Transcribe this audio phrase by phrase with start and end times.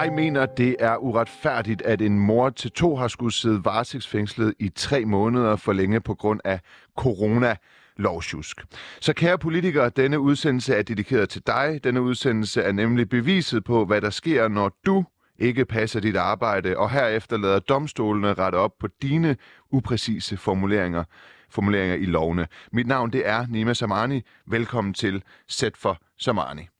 [0.00, 4.68] Jeg mener, det er uretfærdigt, at en mor til to har skulle sidde varetægtsfængslet i
[4.68, 6.60] tre måneder for længe på grund af
[6.96, 7.56] corona
[7.96, 8.64] lovsjusk.
[9.00, 11.80] Så kære politikere, denne udsendelse er dedikeret til dig.
[11.84, 15.04] Denne udsendelse er nemlig beviset på, hvad der sker, når du
[15.38, 19.36] ikke passer dit arbejde, og herefter lader domstolene rette op på dine
[19.70, 21.04] upræcise formuleringer,
[21.50, 22.46] formuleringer i lovene.
[22.72, 24.22] Mit navn det er Nima Samani.
[24.46, 26.71] Velkommen til Sæt for Samani.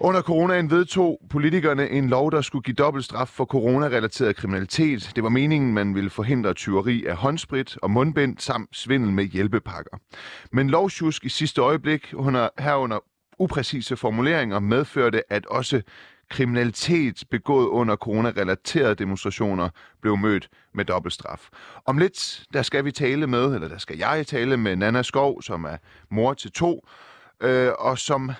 [0.00, 5.12] Under coronaen vedtog politikerne en lov, der skulle give dobbelt straf for coronarelateret kriminalitet.
[5.16, 9.98] Det var meningen, man ville forhindre tyveri af håndsprit og mundbind samt svindel med hjælpepakker.
[10.52, 12.98] Men lovsjusk i sidste øjeblik under, herunder
[13.38, 15.82] upræcise formuleringer medførte, at også
[16.30, 19.68] kriminalitet begået under coronarelaterede demonstrationer
[20.00, 21.48] blev mødt med dobbeltstraf.
[21.86, 25.42] Om lidt, der skal vi tale med, eller der skal jeg tale med Nana Skov,
[25.42, 25.76] som er
[26.10, 26.86] mor til to,
[27.42, 28.30] øh, og som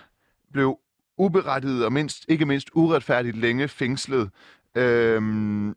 [0.53, 0.79] blev
[1.19, 4.31] uberettiget og mindst, ikke mindst uretfærdigt længe fængslet
[4.75, 5.75] øhm,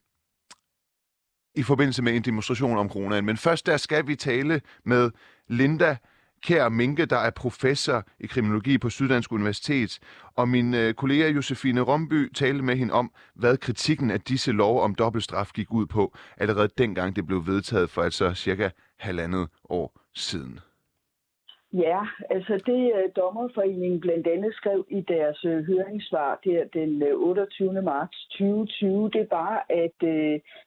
[1.56, 3.25] i forbindelse med en demonstration om coronaen.
[3.25, 5.12] Men først der skal vi tale med
[5.47, 5.97] Linda
[6.44, 10.00] Kær Minke, der er professor i kriminologi på Syddansk Universitet,
[10.36, 14.81] og min øh, kollega Josefine Romby talte med hende om, hvad kritikken af disse lov
[14.81, 18.69] om dobbeltstraf gik ud på, allerede dengang det blev vedtaget for altså cirka
[19.00, 20.59] halvandet år siden.
[21.74, 27.16] Ja, altså det øh, Dommerforeningen blandt andet skrev i deres øh, høringssvar der den øh,
[27.16, 27.82] 28.
[27.82, 30.04] marts 2020, det var, at,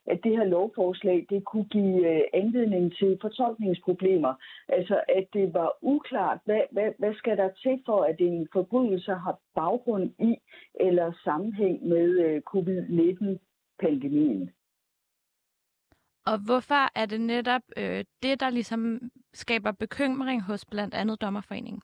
[0.06, 4.34] at det her lovforslag det kunne give anledning til fortolkningsproblemer.
[4.68, 9.12] Altså at det var uklart, hvad, hvad, hvad skal der til for, at en forbrydelse
[9.12, 10.36] har baggrund i
[10.80, 14.50] eller sammenhæng med covid-19-pandemien.
[16.26, 19.00] Og hvorfor er det netop øh, det, der ligesom
[19.34, 21.82] skaber bekymring hos blandt andet Dommerforeningen?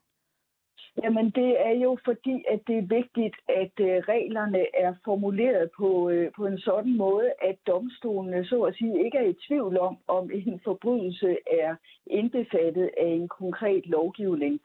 [1.02, 6.10] Jamen det er jo fordi, at det er vigtigt, at øh, reglerne er formuleret på,
[6.10, 9.98] øh, på en sådan måde, at domstolene så at sige ikke er i tvivl om,
[10.08, 11.76] om en forbrydelse er
[12.06, 14.60] indbefattet af en konkret lovgivning.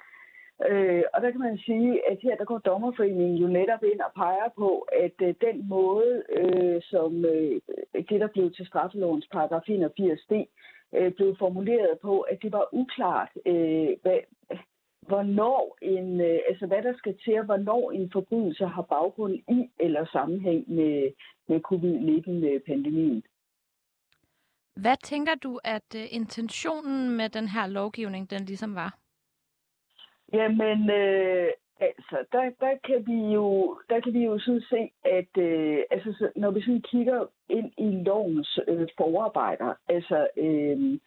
[0.69, 4.11] Øh, og der kan man sige, at her der går dommerforeningen jo netop ind og
[4.15, 7.61] peger på, at øh, den måde, øh, som øh,
[8.09, 10.33] det der blev til straffelovens paragraf 81d,
[10.93, 14.19] øh, blev formuleret på, at det var uklart, øh, hvad,
[15.07, 20.05] hvornår en, øh, altså hvad der skal til, hvornår en forbrydelse har baggrund i eller
[20.11, 21.11] sammenhæng med,
[21.47, 23.23] med covid-19-pandemien.
[24.75, 28.97] Hvad tænker du, at øh, intentionen med den her lovgivning, den ligesom var?
[30.33, 31.49] Jamen, øh,
[31.79, 36.29] altså, der, der, kan vi jo, der kan vi jo sådan se, at øh, altså,
[36.35, 40.99] når vi sådan kigger ind i lovens øh, forarbejder, altså øh,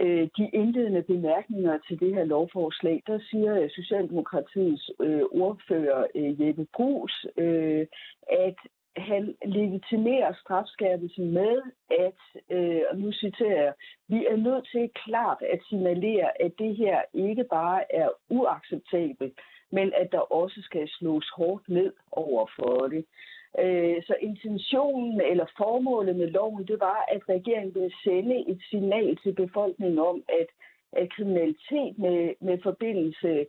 [0.00, 6.40] øh, de indledende bemærkninger til det her lovforslag, der siger øh, Socialdemokratiets øh, ordfører øh,
[6.40, 7.86] Jeppe Brugs, øh,
[8.30, 8.56] at
[8.96, 12.20] han legitimerer strafskærpelsen med, at,
[12.56, 13.72] øh, og nu citerer jeg,
[14.08, 19.38] vi er nødt til klart at signalere, at det her ikke bare er uacceptabelt,
[19.70, 23.04] men at der også skal slås hårdt ned over for det.
[23.58, 29.16] Øh, så intentionen eller formålet med loven, det var, at regeringen ville sende et signal
[29.16, 30.48] til befolkningen om, at,
[30.92, 33.46] at kriminalitet med, med forbindelse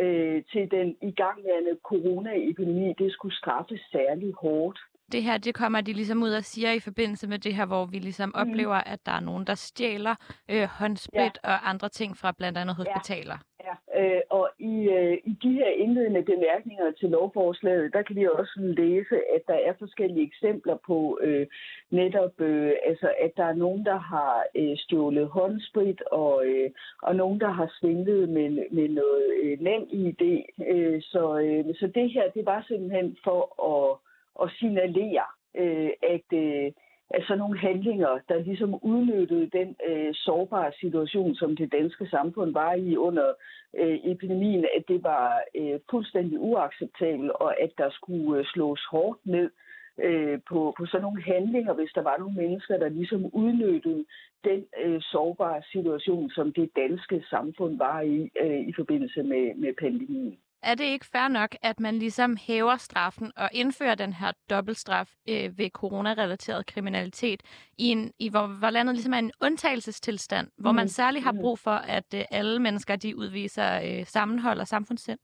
[0.00, 4.78] øh, til den igangværende coronaepidemi, det skulle straffes særlig hårdt.
[5.12, 7.84] Det her, det kommer de ligesom ud og siger i forbindelse med det her, hvor
[7.86, 8.40] vi ligesom mm.
[8.40, 10.14] oplever, at der er nogen, der stjæler
[10.48, 11.50] øh, håndsprit ja.
[11.50, 13.38] og andre ting fra blandt andet hospitaler.
[13.60, 14.14] Ja, ja.
[14.16, 18.54] Øh, og i, øh, i de her indledende bemærkninger til lovforslaget, der kan vi også
[18.60, 21.46] læse, at der er forskellige eksempler på øh,
[21.90, 26.70] netop, øh, altså, at der er nogen, der har øh, stjålet håndsprit, og, øh,
[27.02, 30.34] og nogen, der har svindlet med, med noget øh, nem idé.
[30.72, 33.42] Øh, så, øh, så det her, det var simpelthen for
[33.74, 34.07] at
[34.42, 35.26] at signalere,
[35.56, 36.72] øh, at, øh,
[37.10, 42.52] at sådan nogle handlinger, der ligesom udnyttede den øh, sårbare situation, som det danske samfund
[42.52, 43.32] var i under
[43.76, 49.26] øh, epidemien, at det var øh, fuldstændig uacceptabelt, og at der skulle øh, slås hårdt
[49.26, 49.50] ned
[49.98, 54.04] øh, på, på sådan nogle handlinger, hvis der var nogle mennesker, der ligesom udnyttede
[54.44, 59.72] den øh, sårbare situation, som det danske samfund var i øh, i forbindelse med, med
[59.80, 64.32] pandemien er det ikke fair nok, at man ligesom hæver straffen og indfører den her
[64.50, 67.42] dobbeltstraf øh, ved coronarelateret kriminalitet,
[67.78, 70.88] i, en, i hvor, hvor landet ligesom er en undtagelsestilstand, hvor man mm.
[70.88, 71.38] særlig har mm.
[71.40, 75.18] brug for, at øh, alle mennesker de udviser øh, sammenhold og samfundssind?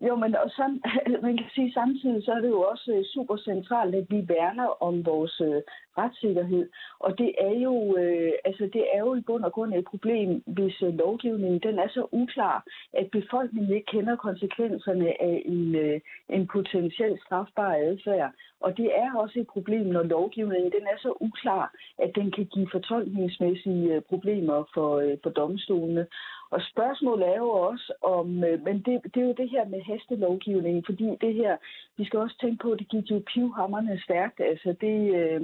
[0.00, 0.82] Jo, men og sam,
[1.26, 4.82] man kan sige samtidig, så er det jo også øh, super centralt, at vi værner
[4.82, 5.62] om vores øh,
[5.98, 6.68] retssikkerhed.
[6.98, 10.42] Og det er jo, øh, altså det er jo i bund og grund et problem,
[10.46, 16.00] hvis øh, lovgivningen den er så uklar, at befolkningen ikke kender konsekvenserne af en, øh,
[16.28, 18.32] en potentiel strafbar adfærd.
[18.60, 22.44] Og det er også et problem, når lovgivningen den er så uklar, at den kan
[22.44, 26.06] give fortolkningsmæssige øh, problemer for, øh, for domstolene.
[26.54, 29.80] Og spørgsmålet er jo også om, øh, men det, det er jo det her med
[29.80, 31.56] hestelovgivningen, fordi det her,
[31.96, 34.40] vi skal også tænke på, at det gik jo pivhammerne stærkt.
[34.40, 35.42] Altså det, øh,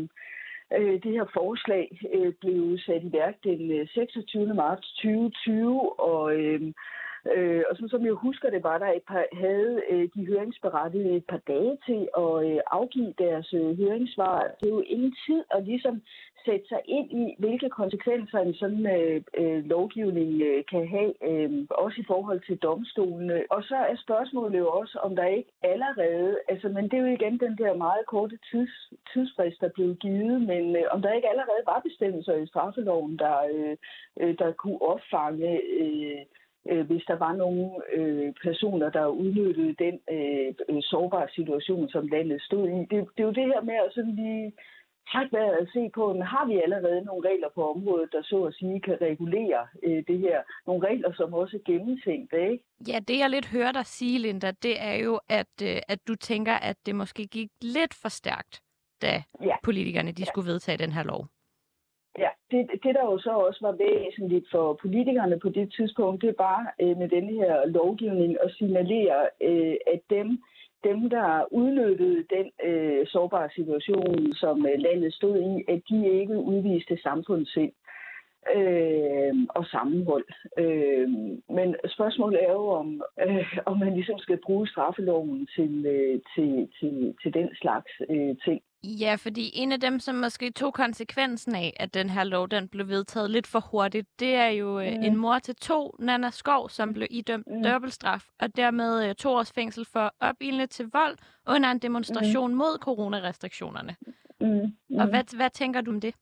[0.79, 4.55] øh, det her forslag øh, blev sat i værk den øh, 26.
[4.55, 6.73] marts 2020, og øh,
[7.37, 11.17] Øh, og sådan som jeg husker det, var der et par, havde øh, de høringsberettigede
[11.17, 14.39] et par dage til at øh, afgive deres øh, høringssvar.
[14.61, 16.03] Det er jo ingen tid at ligesom
[16.45, 21.51] sætte sig ind i, hvilke konsekvenser en sådan øh, øh, lovgivning øh, kan have, øh,
[21.71, 23.43] også i forhold til domstolene.
[23.51, 27.17] Og så er spørgsmålet jo også, om der ikke allerede, altså, men det er jo
[27.19, 28.75] igen den der meget korte tids,
[29.13, 33.37] tidsfrist, der blev givet, men øh, om der ikke allerede var bestemmelser i straffeloven, der,
[33.55, 33.77] øh,
[34.21, 36.21] øh der kunne opfange øh,
[36.71, 42.07] øh, hvis der var nogle øh, personer, der udnyttede den øh, øh, sårbare situation, som
[42.07, 42.79] landet stod i.
[42.91, 44.53] Det, det er jo det her med at sådan lige
[45.09, 48.45] trække vejret at se på, men har vi allerede nogle regler på området, der så
[48.45, 50.43] at sige kan regulere øh, det her?
[50.67, 52.65] Nogle regler, som også er gennemtænkte, ikke?
[52.89, 56.15] Ja, det jeg lidt hører dig sige, Linda, det er jo, at, øh, at du
[56.15, 58.63] tænker, at det måske gik lidt for stærkt,
[59.03, 59.57] da ja.
[59.63, 60.27] politikerne de ja.
[60.27, 61.27] skulle vedtage den her lov.
[62.19, 66.35] Ja, det, det der jo så også var væsentligt for politikerne på det tidspunkt, det
[66.39, 70.43] var øh, med denne her lovgivning at signalere, øh, at dem,
[70.85, 76.37] dem, der udnyttede den øh, sårbare situation, som øh, landet stod i, at de ikke
[76.39, 77.73] udviste samfundssind
[78.57, 80.27] øh, og sammenhold.
[80.59, 81.09] Øh,
[81.57, 86.69] men spørgsmålet er jo, om, øh, om man ligesom skal bruge straffeloven til, øh, til,
[86.81, 88.63] til, til den slags øh, ting.
[88.85, 92.69] Ja, fordi en af dem, som måske tog konsekvensen af, at den her lov den
[92.69, 95.03] blev vedtaget lidt for hurtigt, det er jo mm.
[95.03, 97.63] en mor til to, Nana Skov, som blev idømt mm.
[97.63, 101.17] dobbeltstraf, og dermed øh, to års fængsel for opildne til vold
[101.49, 102.57] under en demonstration mm.
[102.57, 103.97] mod coronarestriktionerne.
[104.41, 104.47] Mm.
[104.91, 104.99] Mm.
[104.99, 106.15] Og hvad, hvad tænker du om det?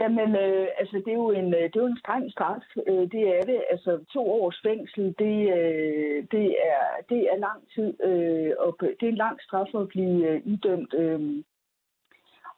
[0.00, 2.62] Jamen, øh, altså, det er, jo en, det er jo en streng straf.
[2.88, 3.64] Øh, det er det.
[3.70, 8.04] Altså, to års fængsel, det, øh, det, er, det er lang tid.
[8.08, 10.94] Øh, og det er en lang straf at blive øh, idømt.
[10.94, 11.20] Øh,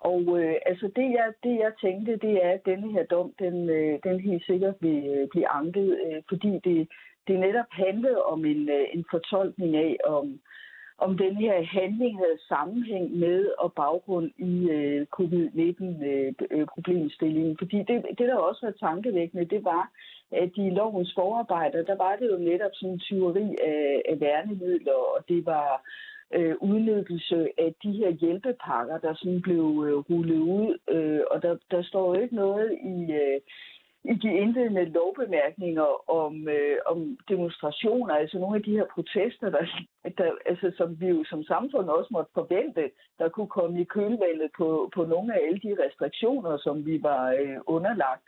[0.01, 3.71] og øh, altså det jeg, det, jeg tænkte, det er, at denne her dom, den,
[3.71, 6.89] øh, den helt sikkert vil øh, blive anket, øh, fordi det,
[7.29, 10.41] det netop handlede om en, øh, en fortolkning af, om,
[10.99, 17.51] om den her handling havde sammenhæng med og baggrund i øh, covid-19-problemstillingen.
[17.51, 19.91] Øh, øh fordi det, det, der også var tankevækkende, det var,
[20.31, 24.93] at i lovens forarbejder, der var det jo netop sådan en tyveri af, af værnemidler,
[24.93, 25.83] og det var
[26.35, 30.79] øh, udnyttelse af de her hjælpepakker, der sådan blev øh, rullet ud.
[30.91, 33.41] Øh, og der, der står jo ikke noget i, øh,
[34.05, 39.65] i de indledende lovbemærkninger om, øh, om demonstrationer, altså nogle af de her protester, der,
[40.19, 44.51] der, altså, som vi jo som samfund også måtte forvente, der kunne komme i kølvandet
[44.59, 48.27] på, på nogle af alle de restriktioner, som vi var øh, underlagt.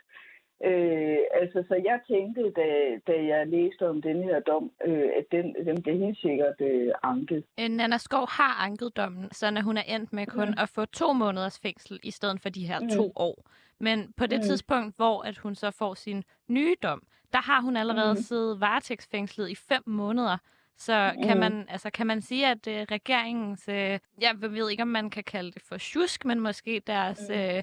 [0.65, 2.67] Øh, altså, så jeg tænkte, da,
[3.07, 6.91] da jeg læste om den her dom, øh, at den, den blev helt sikkert øh,
[7.03, 7.43] anket.
[7.59, 10.55] Øh, Nana Skov har anket dommen, så hun er endt med kun mm.
[10.57, 12.89] at få to måneders fængsel i stedet for de her mm.
[12.89, 13.43] to år.
[13.79, 14.43] Men på det mm.
[14.43, 18.21] tidspunkt, hvor at hun så får sin nye dom, der har hun allerede mm.
[18.21, 20.37] siddet varetægtsfængslet i fem måneder.
[20.77, 21.39] Så kan mm.
[21.39, 23.73] man altså kan man sige, at uh, regeringens, uh,
[24.21, 27.35] jeg ved ikke, om man kan kalde det for tjusk, men måske deres mm.
[27.35, 27.61] uh,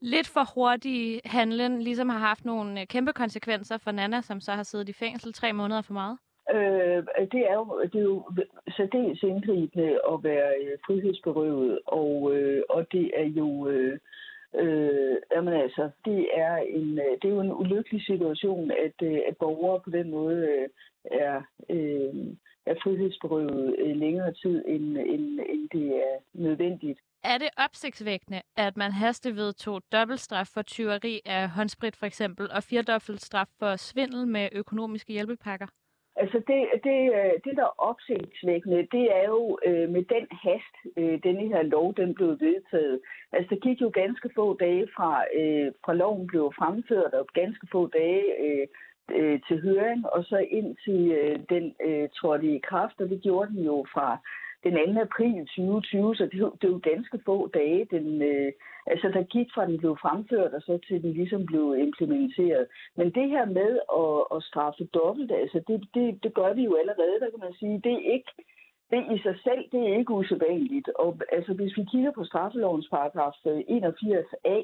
[0.00, 4.52] lidt for hurtige handlen ligesom har haft nogle øh, kæmpe konsekvenser for Nana, som så
[4.52, 6.18] har siddet i fængsel tre måneder for meget?
[6.54, 7.02] Øh,
[7.32, 8.24] det, er jo, det er jo
[8.76, 13.68] særdeles indgribende at være øh, frihedsberøvet, og, øh, og det er jo...
[13.68, 13.98] Øh,
[14.54, 19.36] Øh, jamen altså, det er, en, øh, det er jo en ulykkelig situation, at, at
[19.36, 20.66] borgere på den måde
[21.04, 22.14] er, øh,
[22.66, 26.98] er frihedsberøvet længere tid, end, end, end det er nødvendigt.
[27.24, 33.20] Er det opsigtsvækkende, at man hastevedtog dobbeltstraf for tyveri af håndsprit for eksempel, og firedobbelt
[33.20, 35.66] straf for svindel med økonomiske hjælpepakker?
[36.16, 40.74] Altså det, det, øh, det der er opsigtsvækkende, det er jo øh, med den hast,
[40.96, 43.00] øh, denne her lov, den blev vedtaget.
[43.32, 47.66] Altså der gik jo ganske få dage fra, øh, fra loven blev fremført, og ganske
[47.72, 48.66] få dage øh,
[49.16, 53.22] øh, til høring, og så ind til øh, den øh, trådte i kraft, og det
[53.22, 54.18] gjorde den jo fra
[54.64, 55.00] den 2.
[55.00, 58.52] april 2020, så det, det er jo ganske få dage, den, øh,
[58.86, 62.66] altså der gik fra den blev fremført, og så til den ligesom blev implementeret.
[62.96, 63.72] Men det her med
[64.02, 67.54] at, at straffe dobbelt, altså det, det, det gør vi jo allerede, der kan man
[67.60, 68.32] sige, det er ikke
[68.90, 70.88] det i sig selv, det er ikke usædvanligt.
[70.88, 74.56] Og altså, hvis vi kigger på straffelovens paragraf øh, 81a,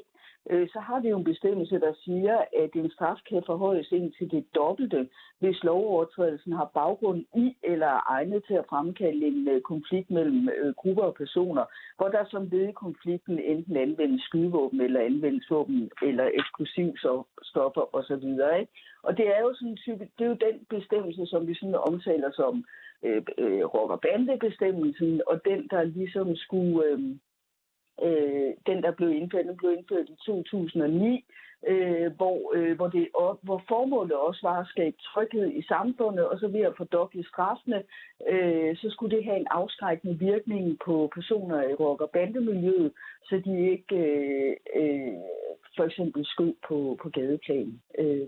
[0.49, 4.11] øh, så har vi jo en bestemmelse, der siger, at en straf kan forhøjes ind
[4.17, 5.09] til det dobbelte,
[5.39, 10.49] hvis lovovertrædelsen har baggrund i eller er egnet til at fremkalde en øh, konflikt mellem
[10.49, 11.65] øh, grupper og personer,
[11.97, 18.25] hvor der som led i konflikten enten anvendes skydevåben eller anvendes våben eller eksplosivstoffer osv.
[19.03, 22.31] Og det er jo sådan type, det er jo den bestemmelse, som vi sådan omtaler
[22.31, 22.65] som
[23.03, 26.85] øh, øh, rocker-bande-bestemmelsen, og den, der ligesom skulle...
[26.85, 26.99] Øh,
[28.03, 31.25] øh, den, der blev indført, den blev indført i 2009,
[31.67, 36.27] øh, hvor, øh, hvor, det, og, hvor formålet også var at skabe tryghed i samfundet,
[36.27, 37.83] og så ved at fordoble straffene,
[38.29, 42.91] øh, så skulle det have en afskrækkende virkning på personer i rock- og bandemiljøet,
[43.23, 45.13] så de ikke øh, øh,
[45.75, 47.81] for eksempel skød på, på gadeplan.
[47.99, 48.27] Øh,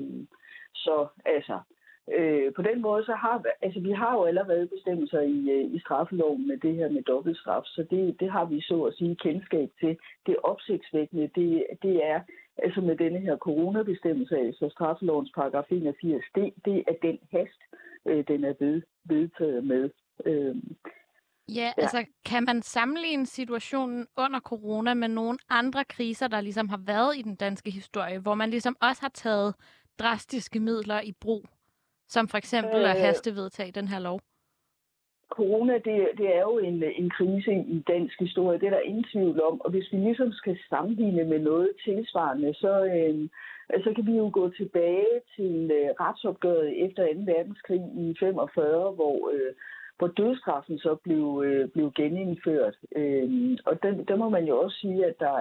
[0.75, 1.59] så altså,
[2.15, 5.79] Øh, på den måde, så har altså, vi har jo allerede bestemmelser i, øh, i
[5.79, 9.69] straffeloven med det her med dobbeltstraf, så det, det har vi så at sige kendskab
[9.79, 9.97] til.
[10.25, 12.19] Det opsigtsvækkende, det, det er
[12.57, 17.61] altså med denne her coronabestemmelse, altså straffelovens paragraf 81, det, det er den hast,
[18.05, 19.89] øh, den er ved, vedtaget med.
[20.25, 20.55] Øh,
[21.49, 26.69] Ja, ja, altså kan man sammenligne situationen under corona med nogle andre kriser, der ligesom
[26.69, 29.55] har været i den danske historie, hvor man ligesom også har taget
[29.99, 31.45] drastiske midler i brug?
[32.07, 34.19] Som for eksempel øh, at hastevedtage den her lov?
[35.29, 38.59] Corona, det, det er jo en, en krise i dansk historie.
[38.59, 39.61] Det er der ingen tvivl om.
[39.61, 43.29] Og hvis vi ligesom skal sammenligne med noget tilsvarende, så, øh,
[43.83, 47.19] så kan vi jo gå tilbage til øh, retsopgøret efter 2.
[47.33, 49.53] verdenskrig i 45, hvor, øh,
[49.97, 52.75] hvor dødstraffen så blev, øh, blev genindført.
[52.95, 55.35] Øh, og den, der må man jo også sige, at der,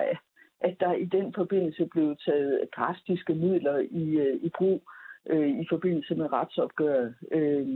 [0.60, 4.82] at der i den forbindelse blev taget drastiske midler i, øh, i brug
[5.30, 7.14] øh, i forbindelse med retsopgøret.
[7.32, 7.66] Øh,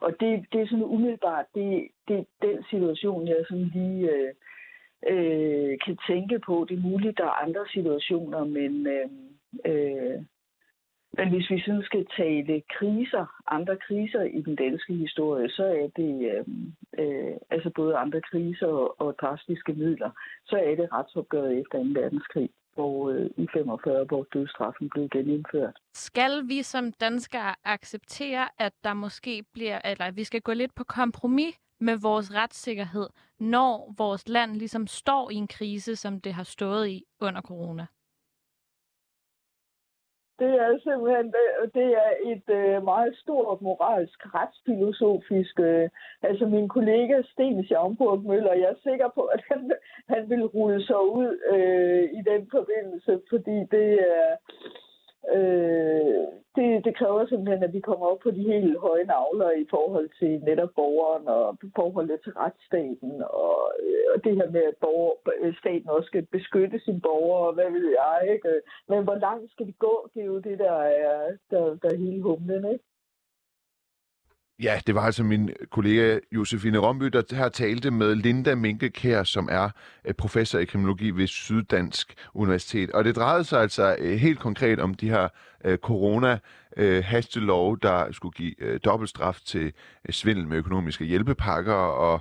[0.00, 4.32] og det, det er sådan umiddelbart, det, det er den situation, jeg sådan lige øh,
[5.12, 6.66] øh, kan tænke på.
[6.68, 9.08] Det er muligt, der er andre situationer, men, øh,
[9.64, 10.18] øh,
[11.18, 15.88] men hvis vi sådan skal tale kriser, andre kriser i den danske historie, så er
[15.96, 16.44] det øh,
[16.98, 20.10] øh, altså både andre kriser og, og drastiske midler,
[20.44, 22.00] så er det retsopgøret efter 2.
[22.00, 25.76] verdenskrig hvor øh, i 45, hvor dødstraffen blev genindført.
[25.94, 30.74] Skal vi som danskere acceptere, at der måske bliver, eller at vi skal gå lidt
[30.74, 33.08] på kompromis med vores retssikkerhed,
[33.40, 37.86] når vores land ligesom står i en krise, som det har stået i under corona?
[40.38, 41.34] Det er simpelthen
[41.74, 45.60] det er et øh, meget stort moralsk retsfilosofisk.
[45.60, 45.88] Øh,
[46.22, 49.72] altså min kollega Sten Schaumburg Møller, jeg er sikker på, at han,
[50.08, 54.83] han vil rulle sig ud øh, i den forbindelse, fordi det er øh,
[55.32, 56.24] Øh,
[56.56, 60.08] det, det kræver simpelthen, at vi kommer op på de helt høje navler i forhold
[60.18, 63.12] til netop borgeren og forholdet til retsstaten
[63.42, 67.46] og, øh, og det her med, at borger, øh, staten også skal beskytte sine borgere,
[67.48, 68.48] og hvad ved jeg, ikke?
[68.48, 70.08] Øh, men hvor langt skal vi gå?
[70.14, 70.76] Det er jo det, der
[71.06, 72.84] er, der, der er hele humlen, ikke?
[74.62, 79.48] Ja, det var altså min kollega Josefine Romby, der her talte med Linda Minkekær, som
[79.52, 79.70] er
[80.04, 82.90] øh, professor i kriminologi ved Syddansk Universitet.
[82.90, 85.28] Og det drejede sig altså øh, helt konkret om de her
[85.64, 89.72] øh, corona-hastelov, der skulle give dobbeltstraf til
[90.10, 92.20] svindel med økonomiske hjælpepakker og,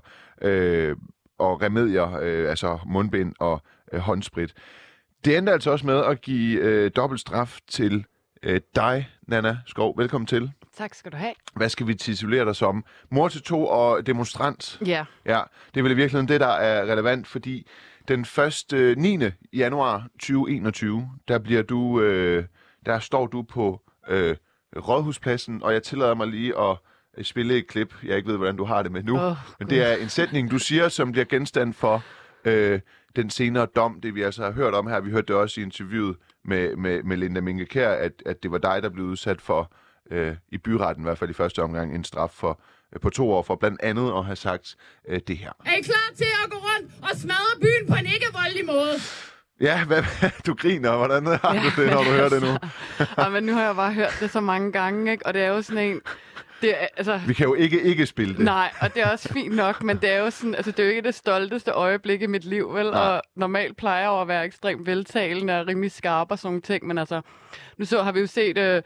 [1.37, 2.17] og remedier,
[2.49, 3.61] altså mundbind og
[3.93, 4.53] håndsprit.
[5.25, 8.05] Det endte altså også med at give dobbeltstraf til
[8.75, 9.97] dig, Nana Skov.
[9.97, 10.51] Velkommen til.
[10.77, 11.33] Tak skal du have.
[11.55, 12.85] Hvad skal vi titulere dig som?
[13.11, 14.79] Mor til to og demonstrant?
[14.85, 15.05] Ja.
[15.25, 15.41] Ja,
[15.73, 17.67] det er vel i virkeligheden det, der er relevant, fordi
[18.07, 18.25] den
[18.71, 18.97] 1.
[18.97, 19.19] 9.
[19.53, 22.45] januar 2021, der bliver du, øh,
[22.85, 24.35] der står du på øh,
[24.75, 26.77] Rådhuspladsen, og jeg tillader mig lige at
[27.17, 27.93] øh, spille et klip.
[28.03, 29.19] Jeg ikke ved, hvordan du har det med nu.
[29.19, 32.03] Oh, men det er en sætning, du siger, som bliver genstand for
[32.45, 32.79] øh,
[33.15, 34.01] den senere dom.
[34.01, 34.99] Det vi altså har hørt om her.
[34.99, 38.57] Vi hørte det også i interviewet med, med, med Linda Minkekær, at, at det var
[38.57, 39.73] dig, der blev udsat for
[40.11, 42.61] øh, i byretten, i hvert fald i første omgang, en straf for
[42.93, 44.75] øh, på to år for blandt andet at have sagt
[45.07, 45.51] øh, det her.
[45.65, 48.93] Er I klar til at gå rundt og smadre byen på en ikke-voldelig måde?
[49.61, 50.03] Ja, hvad,
[50.45, 50.97] du griner.
[50.97, 52.47] Hvordan har ja, du det, når du hører det nu?
[53.23, 55.25] ja, men nu har jeg bare hørt det så mange gange, ikke?
[55.25, 56.01] og det er jo sådan en...
[56.63, 58.45] Det er, altså, Vi kan jo ikke ikke spille det.
[58.45, 60.83] Nej, og det er også fint nok, men det er jo sådan, altså, det er
[60.83, 62.85] jo ikke det stolteste øjeblik i mit liv, vel?
[62.85, 63.01] Nej.
[63.01, 66.87] Og normalt plejer jeg at være ekstremt veltalende og rimelig skarp og sådan nogle ting,
[66.87, 67.21] men altså,
[67.77, 68.81] nu så har vi jo set øh,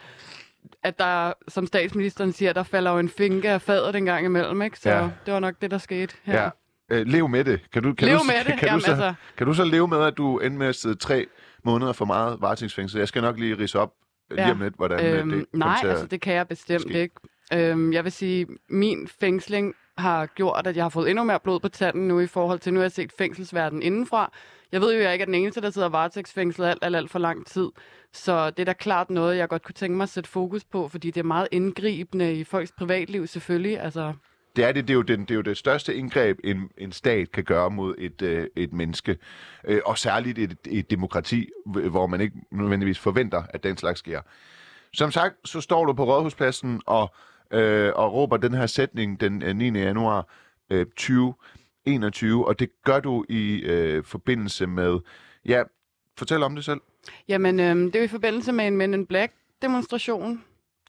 [0.84, 4.62] at der, som statsministeren siger, der falder jo en finke af fadet en gang imellem,
[4.62, 4.80] ikke?
[4.80, 5.10] Så ja.
[5.26, 6.42] det var nok det, der skete her.
[6.42, 6.50] Ja.
[6.92, 7.72] Øh, lev med det.
[7.74, 9.14] Kan du, kan lev du, med det, kan, Jamen, du så, altså...
[9.38, 11.26] kan du så leve med, at du ender med at sidde tre
[11.64, 12.98] måneder for meget varetægtsfængsel?
[13.00, 13.94] Jeg skal nok lige rise op
[14.32, 14.36] ja.
[14.36, 17.02] lige om lidt, hvordan øh, øhm, det Nej, altså det kan jeg bestemt ske.
[17.02, 17.16] ikke.
[17.54, 21.60] Øhm, jeg vil sige, min fængsling har gjort, at jeg har fået endnu mere blod
[21.60, 24.32] på tanden nu i forhold til, nu har jeg set fængselsverdenen indenfra.
[24.72, 27.12] Jeg ved jo, at jeg ikke er den eneste, der sidder varetægtsfængslet alt, alt, alt
[27.12, 27.70] for lang tid.
[28.14, 30.88] Så det er da klart noget, jeg godt kunne tænke mig at sætte fokus på,
[30.88, 33.80] fordi det er meget indgribende i folks privatliv selvfølgelig.
[33.80, 34.14] Altså,
[34.56, 36.92] Det er det, det er jo, den, det er jo det største indgreb, en, en
[36.92, 39.18] stat kan gøre mod et, øh, et menneske.
[39.66, 44.22] Øh, og særligt et, et demokrati, hvor man ikke nødvendigvis forventer, at den slags sker.
[44.94, 47.16] Som sagt, så står du på Rådhuspladsen og,
[47.52, 49.80] øh, og råber den her sætning den øh, 9.
[49.80, 50.28] januar
[50.70, 55.00] øh, 2021, og det gør du i øh, forbindelse med...
[55.46, 55.64] Ja,
[56.18, 56.82] fortæl om det selv.
[57.28, 60.44] jamen, øhm, det er i forbindelse med en Men in Black demonstration.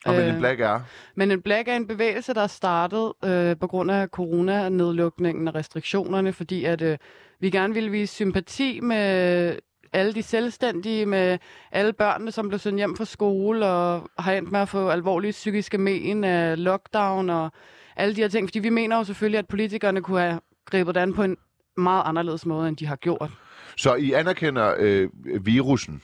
[0.05, 0.81] Og øh, Øh, en Black er...
[1.15, 5.55] Men en Black er en bevægelse, der er startet øh, på grund af coronanedlukningen og
[5.55, 6.99] restriktionerne, fordi at øh,
[7.41, 9.57] vi gerne ville vise sympati med
[9.93, 11.39] alle de selvstændige, med
[11.73, 15.33] alle børnene, som blev sendt hjem fra skole og har endt med at få alvorlige
[15.33, 17.53] psykiske men af lockdown og
[17.97, 18.49] alle de her ting.
[18.49, 21.37] Fordi vi mener jo selvfølgelig, at politikerne kunne have grebet det an på en
[21.77, 23.31] meget anderledes måde, end de har gjort.
[23.77, 25.09] Så I anerkender øh,
[25.41, 26.03] virusen.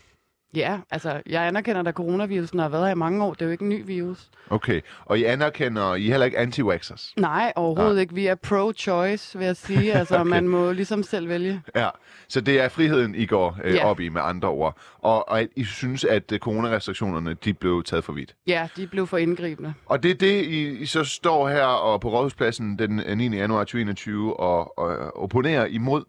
[0.56, 3.32] Ja, altså, jeg anerkender, at coronavirusen har været her i mange år.
[3.32, 4.28] Det er jo ikke en ny virus.
[4.50, 4.80] Okay.
[5.04, 7.12] Og I anerkender, I er heller ikke anti-vaxxers.
[7.16, 8.14] Nej, overhovedet ikke.
[8.14, 9.92] Vi er pro-choice, vil jeg sige.
[9.98, 10.30] Altså, Okay.
[10.30, 11.62] man må ligesom selv vælge.
[11.76, 11.88] Ja,
[12.28, 13.86] så det er friheden, I går øh, Ja.
[13.86, 14.76] op i med andre ord.
[14.98, 18.34] Og, og I synes, at øh, coronarestriktionerne, de blev taget for vidt.
[18.46, 19.74] Ja, de blev for indgribende.
[19.86, 23.28] Og det er det, I, I så står her og på Rådhuspladsen den øh, 9.
[23.36, 26.04] januar 2021 og, og opponerer imod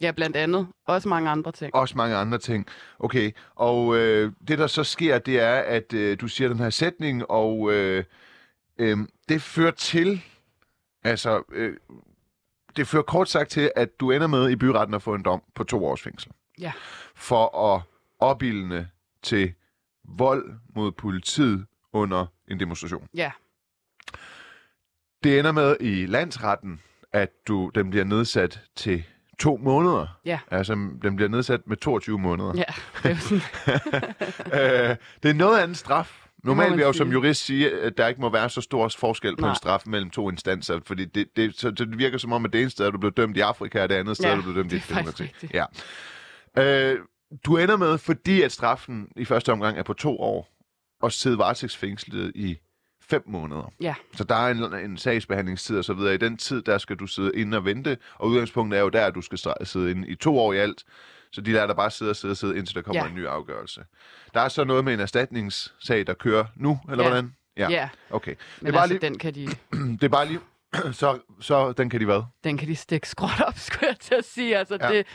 [0.00, 0.68] Ja, blandt andet.
[0.86, 1.74] Også mange andre ting.
[1.74, 2.66] også mange andre ting.
[2.98, 6.70] Okay, og øh, det der så sker, det er, at øh, du siger den her
[6.70, 8.04] sætning, og øh,
[8.78, 10.22] øh, det fører til,
[11.04, 11.76] altså, øh,
[12.76, 15.42] det fører kort sagt til, at du ender med i byretten at få en dom
[15.54, 16.32] på to års fængsel.
[16.58, 16.72] Ja.
[17.14, 17.82] For at
[18.18, 18.88] opildne
[19.22, 19.54] til
[20.04, 23.08] vold mod politiet under en demonstration.
[23.14, 23.30] Ja.
[25.24, 26.80] Det ender med i landsretten,
[27.12, 29.04] at du den bliver nedsat til
[29.42, 30.06] to måneder.
[30.24, 30.38] Ja.
[30.50, 32.52] Altså, den bliver nedsat med 22 måneder.
[32.56, 32.62] Ja,
[33.02, 33.40] det er sådan,
[34.90, 36.18] øh, det er noget andet straf.
[36.44, 39.36] Normalt vil jeg jo som jurist sige, at der ikke må være så stor forskel
[39.36, 39.50] på Nej.
[39.50, 42.60] en straf mellem to instanser, fordi det, det, så, det virker som om, at det
[42.60, 44.42] ene sted er du blevet dømt i Afrika, og det andet sted Ja, er du
[44.42, 45.24] blevet dømt i demokrati.
[45.54, 45.64] Ja.
[46.58, 46.98] Øh,
[47.46, 50.48] du ender med, fordi at straffen i første omgang er på to år,
[51.02, 52.58] og sidde varetægtsfængslet i
[53.08, 53.72] fem måneder.
[53.80, 53.94] Ja.
[54.16, 56.14] Så der er en, en sagsbehandlingstid og så videre.
[56.14, 59.06] I den tid, der skal du sidde inde og vente, og udgangspunktet er jo der,
[59.06, 60.82] at du skal sidde inde i to år i alt.
[61.32, 63.08] Så de der, der bare sidder og sidder og sidder, indtil der kommer Ja.
[63.08, 63.84] en ny afgørelse.
[64.34, 67.10] Der er så noget med en erstatningssag, der kører nu, eller Ja.
[67.10, 67.34] hvordan?
[67.56, 67.68] ja.
[67.70, 67.88] ja.
[68.10, 68.30] Okay.
[68.30, 69.46] Det Men er bare altså, lige, den kan de,
[70.00, 70.40] det er bare lige
[70.92, 72.22] så, så den kan de hvad?
[72.44, 74.56] den kan de stikke skråt op, skulle jeg til at sige.
[74.58, 74.88] Altså, ja.
[74.88, 75.06] det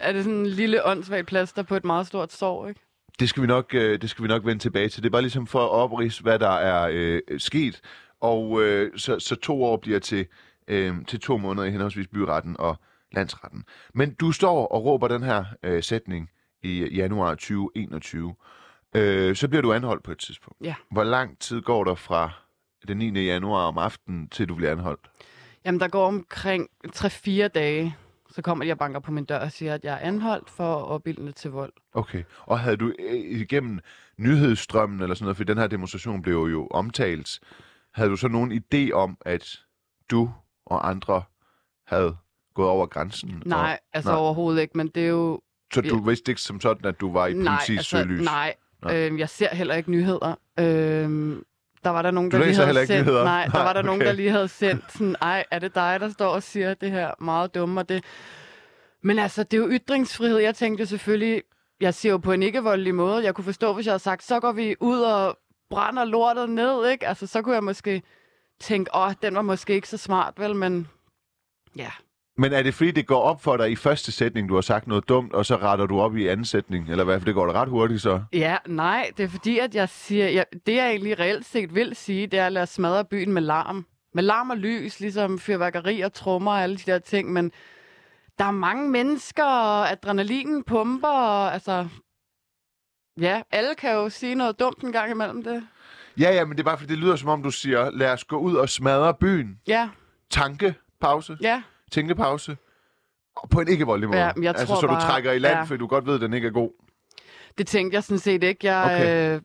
[0.00, 2.80] er det sådan en lille åndssvagt plaster på et meget stort sår, ikke?
[3.20, 5.02] Det skal vi nok, øh, det skal vi nok vende tilbage til.
[5.02, 7.80] Det er bare ligesom for at oprise, hvad der er øh, sket.
[8.20, 10.26] Og øh, så, så to år bliver til,
[10.68, 12.76] øh, til to måneder i henholdsvis byretten og
[13.12, 13.64] landsretten.
[13.94, 16.30] Men du står og råber den her øh, sætning
[16.62, 18.34] i januar 2021.
[18.94, 20.58] Øh, så bliver du anholdt på et tidspunkt.
[20.64, 20.74] Ja.
[20.90, 22.30] Hvor lang tid går der fra
[22.88, 23.24] den 9.
[23.24, 25.10] januar om aftenen, til du bliver anholdt?
[25.64, 27.96] Jamen, der går omkring 3-4 dage,
[28.36, 30.76] så kommer de og banker på min dør og siger, at jeg er anholdt for
[30.76, 31.72] at opildne til vold.
[31.94, 32.22] Okay.
[32.40, 33.78] Og havde du øh, igennem
[34.16, 37.40] nyhedsstrømmen eller sådan noget, for den her demonstration blev jo omtalt,
[37.94, 39.60] havde du så nogen idé om, at
[40.10, 40.30] du
[40.66, 41.22] og andre
[41.86, 42.16] havde
[42.54, 43.42] gået over grænsen?
[43.46, 44.20] Nej, og, altså nej.
[44.20, 45.40] overhovedet ikke, men det er jo...
[45.74, 48.24] Så du vidste ikke som sådan, at du var i nej, politiets altså, søgelys?
[48.24, 48.54] nej.
[48.82, 49.06] Nej.
[49.06, 50.34] Øhm, jeg ser heller ikke nyheder.
[50.58, 51.42] Øhm,
[51.86, 53.06] der var der nogen, der lige havde sendt...
[53.06, 53.24] nyheder?
[53.24, 54.08] Nej, der Nej, var der nogen, okay.
[54.08, 57.10] der lige havde sendt sådan, ej, er det dig, der står og siger det her
[57.20, 58.04] meget dumme, og det...
[59.02, 60.38] Men altså, det er jo ytringsfrihed.
[60.38, 61.42] Jeg tænkte jo selvfølgelig,
[61.80, 63.24] jeg siger jo på en ikke-voldelig måde.
[63.24, 65.38] Jeg kunne forstå, hvis jeg havde sagt, så går vi ud og
[65.70, 67.06] brænder lortet ned, ikke?
[67.08, 68.02] Altså, så kunne jeg måske
[68.60, 70.88] tænke, åh, den var måske ikke så smart, vel, men
[71.76, 71.90] ja.
[72.38, 74.86] Men er det fordi, det går op for dig i første sætning, du har sagt
[74.86, 76.90] noget dumt, og så retter du op i anden sætning?
[76.90, 77.20] Eller hvad?
[77.20, 78.22] For det går da ret hurtigt så.
[78.32, 81.96] Ja, nej, det er fordi, at jeg siger, jeg, det jeg egentlig reelt set vil
[81.96, 83.86] sige, det er at lade smadre byen med larm.
[84.14, 87.52] Med larm og lys, ligesom fyrværkeri og trommer og alle de der ting, men
[88.38, 91.88] der er mange mennesker, og adrenalinen pumper, og altså...
[93.20, 95.66] Ja, alle kan jo sige noget dumt en gang imellem det.
[96.20, 98.24] Ja, ja, men det er bare fordi, det lyder som om, du siger, lad os
[98.24, 99.60] gå ud og smadre byen.
[99.66, 99.88] Ja,
[100.30, 101.38] Tankepause.
[101.40, 102.56] ja, tænkepause.
[103.36, 104.20] Og på en ikke voldelig måde.
[104.20, 105.62] Ja, jeg altså, tror så du bare- trækker i land, ja.
[105.62, 106.70] fordi du godt ved, at den ikke er god.
[107.58, 108.72] det tænkte jeg sådan set ikke.
[108.72, 108.96] Jeg Okay.
[109.00, 109.34] okay.
[109.36, 109.40] øh,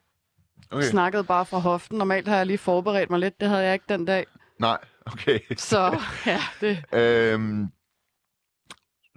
[0.72, 0.84] Okay.
[0.84, 1.98] snakkede bare fra hoften.
[1.98, 3.40] Normalt har jeg lige forberedt mig lidt.
[3.42, 4.26] Det havde jeg ikke den dag.
[4.60, 5.40] Nej, okay.
[5.58, 6.84] Så ja, det...
[7.34, 7.68] øhm,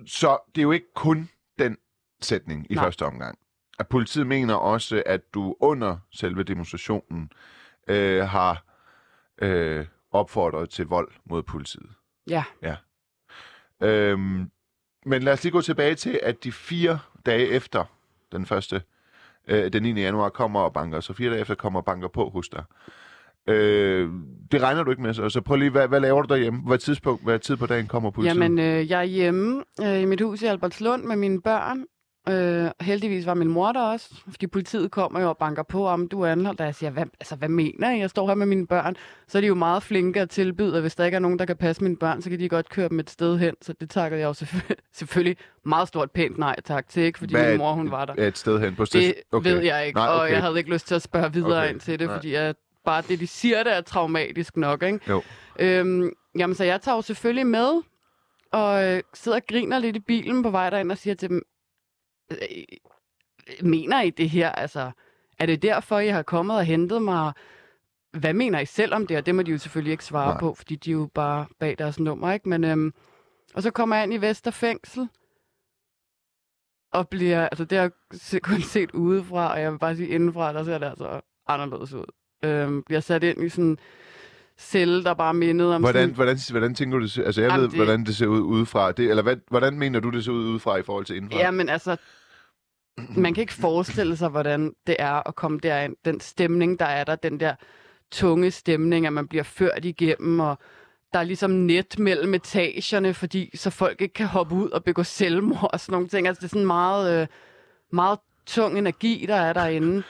[0.06, 1.76] så det er jo ikke kun den
[2.22, 2.84] sætning i Nej.
[2.84, 3.38] første omgang.
[3.78, 7.30] At politiet mener også, at du under selve demonstrationen
[7.88, 8.64] øh, har
[9.42, 11.90] øh, opfordret til vold mod politiet.
[12.28, 12.44] Ja.
[12.62, 12.76] Ja.
[13.82, 14.50] Øhm,
[15.06, 17.84] men lad os lige gå tilbage til, at de fire dage efter
[18.32, 18.82] den første,
[19.48, 20.00] øh, den 9.
[20.00, 22.64] januar, kommer og banker, så fire dage efter kommer og banker på hos dig.
[23.48, 24.08] Øh,
[24.52, 26.60] det regner du ikke med, så, så prøv lige, hvad, hvad laver du derhjemme?
[26.66, 28.34] Hvad tidspunkt, hvad tid på dagen kommer politiet?
[28.34, 31.84] Jamen, øh, jeg er hjemme øh, i mit hus i Albertslund med mine børn.
[32.28, 36.08] Øh, heldigvis var min mor der også, fordi politiet kommer jo og banker på, om
[36.08, 36.60] du er anholdt.
[36.60, 37.98] Og jeg siger, hvad, altså, hvad mener I?
[37.98, 38.96] Jeg står her med mine børn.
[39.28, 41.44] Så er de jo meget flinke at tilbyde, at hvis der ikke er nogen, der
[41.44, 43.54] kan passe mine børn, så kan de godt køre dem et sted hen.
[43.62, 47.18] Så det takker jeg jo selvfølgelig, selvfølgelig meget stort pænt nej tak til, ikke?
[47.18, 48.14] fordi Hvad min mor hun var der.
[48.18, 49.12] Er et sted hen på Det station?
[49.32, 49.50] okay.
[49.50, 50.32] ved jeg ikke, Nej, og okay.
[50.32, 51.72] jeg havde ikke lyst til at spørge videre Okay.
[51.72, 52.16] ind til det, Nej.
[52.16, 54.82] fordi at bare det, de siger, det er traumatisk nok.
[54.82, 55.00] Ikke?
[55.08, 55.22] Jo.
[55.58, 57.82] Øhm, jamen, så jeg tager jo selvfølgelig med,
[58.52, 61.42] og øh, sidder og griner lidt i bilen på vej derind og siger til dem,
[62.30, 62.38] øh,
[63.62, 64.52] mener I det her?
[64.52, 64.90] Altså,
[65.38, 67.32] er det derfor, I har kommet og hentet mig?
[68.12, 69.16] Hvad mener I selv om det?
[69.16, 70.40] Og det må de jo selvfølgelig ikke svare Nej.
[70.40, 72.48] På, fordi de er jo bare bag deres nummer, ikke?
[72.48, 72.94] Men, øhm,
[73.54, 75.08] og så kommer jeg ind i Vesterfængsel,
[76.92, 77.90] og bliver, altså det har
[78.32, 81.92] jeg kun set udefra, og jeg vil bare sige indenfra, der ser det altså anderledes
[81.92, 82.04] ud.
[82.44, 83.78] Øhm, bliver sat ind i sådan
[84.58, 87.18] celle, der bare mindede om Hvordan, sådan, hvordan, hvordan tænker du det?
[87.18, 88.92] Altså, jeg Jamen, ved, det- hvordan det ser ud udefra.
[88.92, 91.38] Det, eller hvad, hvordan mener du, det ser ud udefra i forhold til indenfra?
[91.38, 91.96] Ja, men altså,
[93.16, 95.96] man kan ikke forestille sig, hvordan det er at komme derind.
[96.04, 97.54] Den stemning, der er der, den der
[98.12, 100.58] tunge stemning, at man bliver ført igennem, og
[101.12, 105.02] der er ligesom net mellem etagerne, fordi så folk ikke kan hoppe ud og begå
[105.02, 106.26] selvmord og sådan nogle ting.
[106.28, 107.26] Altså, det er sådan meget, øh,
[107.92, 110.02] meget tung energi, der er derinde.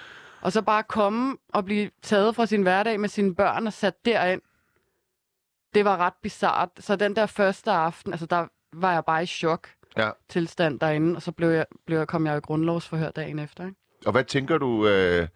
[0.44, 4.04] Og så bare komme og blive taget fra sin hverdag med sine børn og sat
[4.04, 4.40] derind.
[5.74, 6.68] Det var ret bizart.
[6.78, 10.10] Så den der første aften, altså der var jeg bare i chok Ja.
[10.28, 13.64] tilstand derinde, og så blev jeg, blev jeg, kom jeg i grundlovsforhør dagen efter.
[13.64, 13.76] Ikke?
[14.06, 14.86] Og hvad tænker du...
[14.88, 15.28] Øh,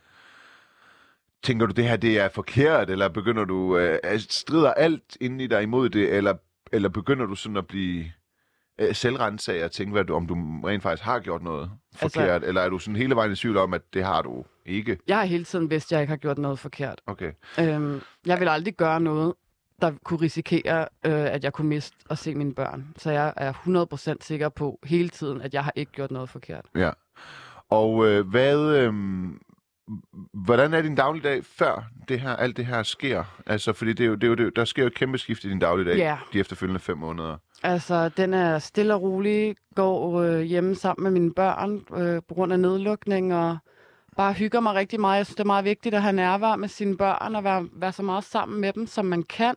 [1.42, 3.78] tænker du, det her det er forkert, eller begynder du...
[3.78, 6.34] Øh, altså, strider alt inde i dig imod det, eller,
[6.72, 8.12] eller begynder du sådan at blive
[8.78, 11.70] øh, selvrensager og tænke, hvad du, om du rent faktisk har gjort noget
[12.02, 14.44] Altså- forkert, eller er du sådan hele vejen i tvivl om, at det har du
[14.66, 14.98] ikke?
[15.08, 17.00] Jeg har hele tiden vidst, at jeg ikke har gjort noget forkert.
[17.06, 17.32] Okay.
[17.60, 19.34] Øhm, jeg vil aldrig gøre noget,
[19.82, 22.86] der kunne risikere, øh, at jeg kunne miste at se mine børn.
[22.96, 26.64] Så jeg er 100% sikker på hele tiden, at jeg har ikke gjort noget forkert.
[26.76, 26.90] Ja.
[27.70, 28.58] Og øh, hvad...
[28.76, 28.92] Øh,
[30.44, 33.24] hvordan er din dagligdag før det her, alt det her sker?
[33.46, 35.18] Altså, fordi det er jo, det er jo, det, er der sker jo et kæmpe
[35.18, 36.18] skift i din dagligdag Ja.
[36.32, 37.36] de efterfølgende fem måneder.
[37.62, 42.34] Altså, den er stille og rolig, går øh, hjemme sammen med mine børn øh, på
[42.34, 43.58] grund af nedlukning, og
[44.16, 45.16] bare hygger mig rigtig meget.
[45.18, 47.92] Jeg synes, det er meget vigtigt at have nærvær med sine børn, og være, være
[47.92, 49.54] så meget sammen med dem, som man kan.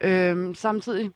[0.00, 1.10] Øh, samtidig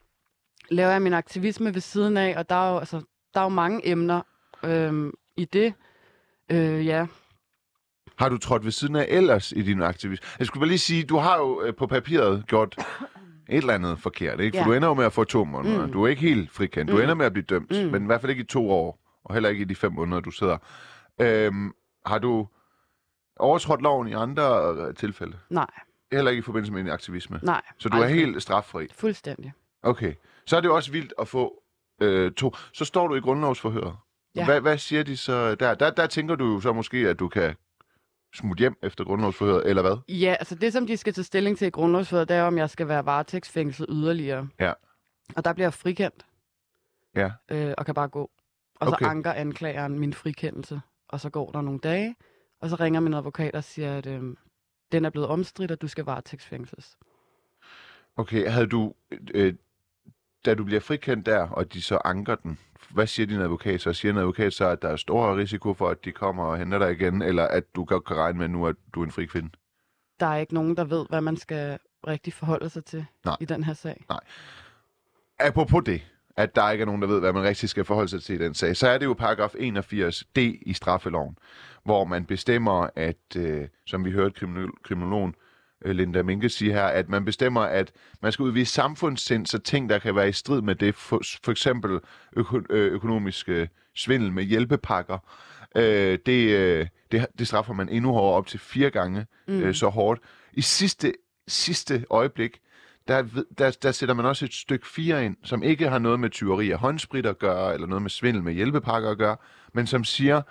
[0.70, 3.02] laver jeg min aktivisme ved siden af, og der er jo, altså,
[3.34, 4.20] der er jo mange emner
[4.64, 5.74] øh, i det.
[6.50, 7.06] Øh, ja,
[8.16, 10.26] Har du trådt ved siden af ellers i din aktivisme?
[10.38, 12.76] Jeg skulle bare lige sige, du har jo øh, på papiret gjort
[13.48, 14.56] et eller andet forkert, ikke?
[14.58, 14.68] For Ja.
[14.68, 15.86] du ender jo med at få to måneder.
[15.86, 15.92] Mm.
[15.92, 16.90] Du er ikke helt frikendt.
[16.90, 17.02] Du Mm.
[17.02, 17.90] ender med at blive dømt, Mm.
[17.92, 20.20] men i hvert fald ikke i to år, og heller ikke i de fem måneder,
[20.20, 20.58] du sidder.
[21.20, 21.72] Øhm,
[22.06, 22.48] har du
[23.36, 25.38] overtrådt loven i andre øh, tilfælde?
[25.50, 25.66] nej,
[26.12, 27.40] Heller ikke i forbindelse med din aktivisme?
[27.42, 27.62] nej.
[27.78, 28.20] Så du er aldrig.
[28.20, 28.88] helt straffri?
[28.94, 29.52] Fuldstændig.
[29.82, 30.14] Okay.
[30.46, 31.62] Så er det jo også vildt at få
[32.02, 32.54] øh, to.
[32.72, 33.96] Så står du i grundlovsforhøret.
[34.36, 34.44] Ja.
[34.44, 35.74] Hvad, hvad siger de så der?
[35.74, 35.90] der?
[35.90, 37.54] Der tænker du jo så måske, at du kan
[38.34, 39.96] smutte hjem efter grundlovsforhøret, eller hvad?
[40.08, 42.70] Ja, altså det, som de skal tage stilling til i grundlovsforholdet, det er, om jeg
[42.70, 44.48] skal være varetægtsfængslet yderligere.
[44.60, 44.72] Ja.
[45.36, 46.26] Og der bliver jeg frikendt.
[47.16, 47.30] Ja.
[47.50, 48.30] Øh, og kan bare gå.
[48.80, 49.04] Og Okay.
[49.04, 50.80] så anker anklageren min frikendelse.
[51.08, 52.16] Og så går der nogle dage,
[52.60, 54.22] og så ringer min advokat og siger, at øh,
[54.92, 56.96] den er blevet omstridt, og du skal varetægtsfængsles.
[58.16, 58.94] Okay, havde du,
[59.34, 59.54] øh,
[60.46, 62.58] da du bliver frikendt der, og de så anker den,
[62.90, 63.92] hvad siger din advokat så?
[63.92, 66.78] Siger din advokat så, at der er stor risiko for, at de kommer og henter
[66.78, 69.24] dig igen, eller at du godt kan regne med nu, at du er en fri
[69.26, 69.50] kvinde?
[70.20, 73.36] Der er ikke nogen, der ved, hvad man skal rigtig forholde sig til Nej.
[73.40, 74.04] i den her sag.
[75.38, 76.02] Apropos det,
[76.36, 78.44] at der ikke er nogen, der ved, hvad man rigtig skal forholde sig til i
[78.44, 81.38] den sag, så er det jo paragraf 81d i straffeloven,
[81.84, 85.34] hvor man bestemmer, at, øh, som vi hørte kriminol- kriminologen
[85.84, 89.98] Linda Minke sige her, at man bestemmer, at man skal udvise samfundssind, så ting, der
[89.98, 92.00] kan være i strid med det, for, for eksempel
[92.36, 95.18] øko, øh, økonomisk øh, svindel med hjælpepakker,
[95.76, 99.60] øh, det, øh, det, det straffer man endnu hårdere, op til fire gange mm.
[99.60, 100.20] øh, så hårdt.
[100.52, 101.12] I sidste,
[101.48, 102.60] sidste øjeblik,
[103.08, 103.24] der,
[103.58, 106.70] der, der sætter man også et stykke 4 ind, som ikke har noget med tyveri
[106.70, 109.36] af håndsprit at gøre, eller noget med svindel med hjælpepakker at gøre,
[109.72, 110.42] men som siger,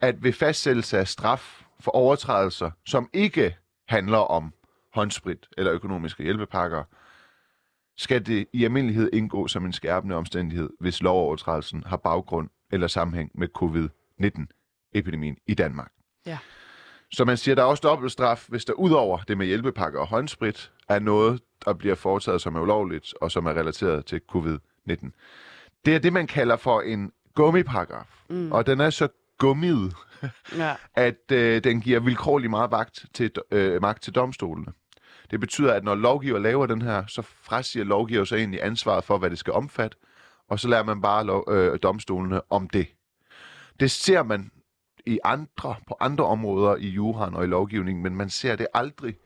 [0.00, 3.56] at ved fastsættelse af straf for overtrædelser, som ikke
[3.88, 4.52] handler om
[4.94, 6.84] håndsprit eller økonomiske hjælpepakker,
[7.96, 13.30] skal det i almindelighed indgå som en skærpende omstændighed, hvis lovovertrædelsen har baggrund eller sammenhæng
[13.34, 15.92] med covid-19-epidemien i Danmark.
[16.26, 16.38] Ja.
[17.10, 20.72] Så man siger, der er også dobbeltstraf, hvis der udover det med hjælpepakker og håndsprit
[20.88, 25.10] af noget, der bliver foretaget, som er ulovligt, og som er relateret til covid-19.
[25.84, 28.24] Det er det, man kalder for en gummiparagraf.
[28.28, 28.52] Mm.
[28.52, 29.08] Og den er så
[29.44, 29.94] gummiet,
[30.56, 30.74] Ja.
[30.94, 34.72] at øh, den giver vilkårlig meget magt til, øh, magt til domstolene.
[35.30, 39.18] Det betyder, at når lovgiver laver den her, så frasiger lovgiver sig egentlig ansvaret for,
[39.18, 39.96] hvad det skal omfatte,
[40.48, 42.86] og så lærer man bare lov, øh, domstolene om det.
[43.80, 44.50] Det ser man
[45.06, 49.16] i andre, på andre områder i juraen og i lovgivningen, men man ser det aldrig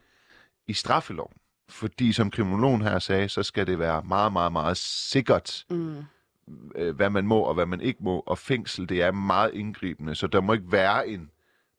[0.67, 1.33] i straffeloven.
[1.69, 6.03] Fordi som kriminologen her sagde, så skal det være meget, meget, meget sikkert, Mm
[6.75, 10.15] øh, hvad man må og hvad man ikke må, og fængsel, det er meget indgribende,
[10.15, 11.31] så der må ikke være en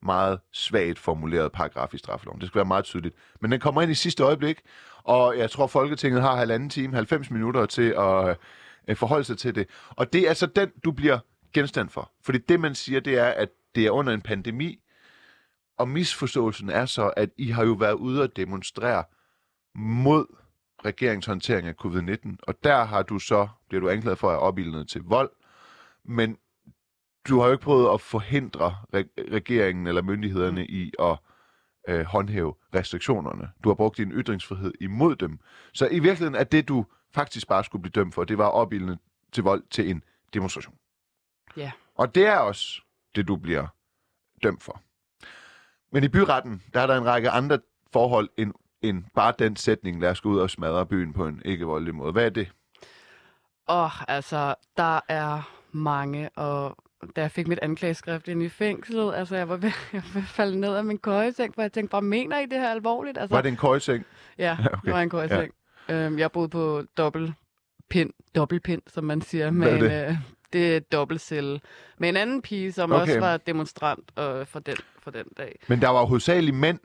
[0.02, 2.40] meget svagt formuleret paragraf i straffeloven.
[2.40, 3.14] Det skal være meget tydeligt.
[3.40, 4.60] Men den kommer ind i sidste øjeblik,
[5.04, 8.36] og jeg tror, Folketinget har halvanden time, 90 minutter til at
[8.88, 9.66] øh, forholde sig til det.
[9.90, 11.18] Og det er så den, du bliver
[11.52, 12.12] genstand for.
[12.24, 14.78] Fordi det, man siger, det er, at det er under en pandemi,
[15.78, 19.04] og misforståelsen er så, at I har jo været ude at demonstrere
[19.74, 20.26] mod
[20.84, 24.42] regeringens håndtering af covid-19, og der har du så, bliver du anklaget for at have
[24.42, 25.30] opildnet til vold,
[26.04, 26.36] men
[27.28, 31.18] du har jo ikke prøvet at forhindre re- regeringen eller myndighederne i at
[31.88, 33.50] øh, håndhæve restriktionerne.
[33.64, 35.38] Du har brugt din ytringsfrihed imod dem.
[35.72, 38.98] Så i virkeligheden er det, du faktisk bare skulle blive dømt for, det var opildnet
[39.32, 40.74] til vold til en demonstration.
[41.56, 41.72] Ja.
[41.94, 42.82] Og det er også
[43.14, 43.66] det, du bliver
[44.42, 44.80] dømt for.
[45.92, 47.58] Men i byretten, der er der en række andre
[47.92, 51.42] forhold end, end bare den sætning, lad os gå ud og smadre byen på en
[51.44, 52.12] ikke voldelig måde.
[52.12, 52.48] Hvad er det?
[53.66, 56.76] Og altså, der er mange, og
[57.16, 60.22] da jeg fik mit anklageskrift ind i fængslet, altså jeg var ved, jeg var ved
[60.22, 63.18] at falde ned af min køjeseng, for jeg tænkte bare, mener I det her alvorligt?
[63.18, 64.04] Altså, Var det en køjeseng?
[64.38, 64.76] Ja, okay.
[64.84, 65.52] det var en køjeseng.
[65.88, 65.94] Ja.
[65.94, 70.10] Øhm, jeg boede på dobbeltpind, dobbeltpind, som man siger, med Hvad er en, det?
[70.10, 70.16] øh,
[70.52, 71.60] det er dobbeltsel.
[71.98, 73.02] Med en anden pige, som okay.
[73.02, 75.58] også var demonstrant øh, for, den, for den dag.
[75.68, 76.78] Men der var hovedsageligt mænd.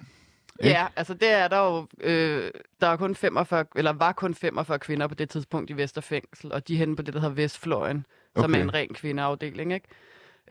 [0.60, 0.70] Ikke?
[0.70, 4.80] Ja, altså det er der jo, øh, der er kun 45, eller var kun 45
[4.80, 8.06] kvinder på det tidspunkt i Vesterfængsel, og de er henne på det, der hedder Vestfløjen,
[8.36, 8.60] som Okay.
[8.60, 9.88] er en ren kvindeafdeling, ikke?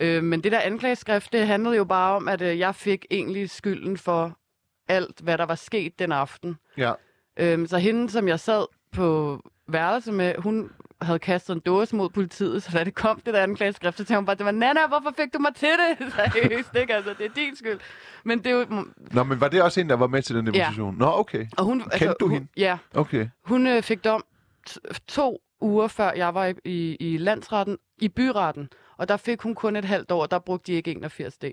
[0.00, 3.50] Øh, men det der anklageskrift, det handlede jo bare om, at øh, jeg fik egentlig
[3.50, 4.38] skylden for
[4.88, 6.56] alt, hvad der var sket den aften.
[6.76, 6.92] Ja.
[7.36, 10.70] Øhm, så hende, som jeg sad på værelse med, hun
[11.04, 14.14] havde kastet en dåse mod politiet, så da det kom det der anklageskrift, så tænkte
[14.16, 16.12] hun bare, det var Nana, hvorfor fik du mig til det?
[16.32, 16.94] Seriøst, ikke?
[16.94, 17.80] Altså, det er din skyld.
[18.24, 18.66] Men det er jo...
[19.12, 20.98] Nå, men var det også en, der var med til den demonstration?
[20.98, 21.46] Nå, okay.
[21.56, 22.48] Og hun, Kendte du hun, hende?
[22.56, 23.28] Ja, Okay.
[23.44, 24.24] hun øh, fik dom
[25.08, 28.68] to uger før jeg var i, i, i landsretten, i byretten.
[28.96, 31.44] Og der fik hun kun et halvt år, der brugte de ikke 81 d.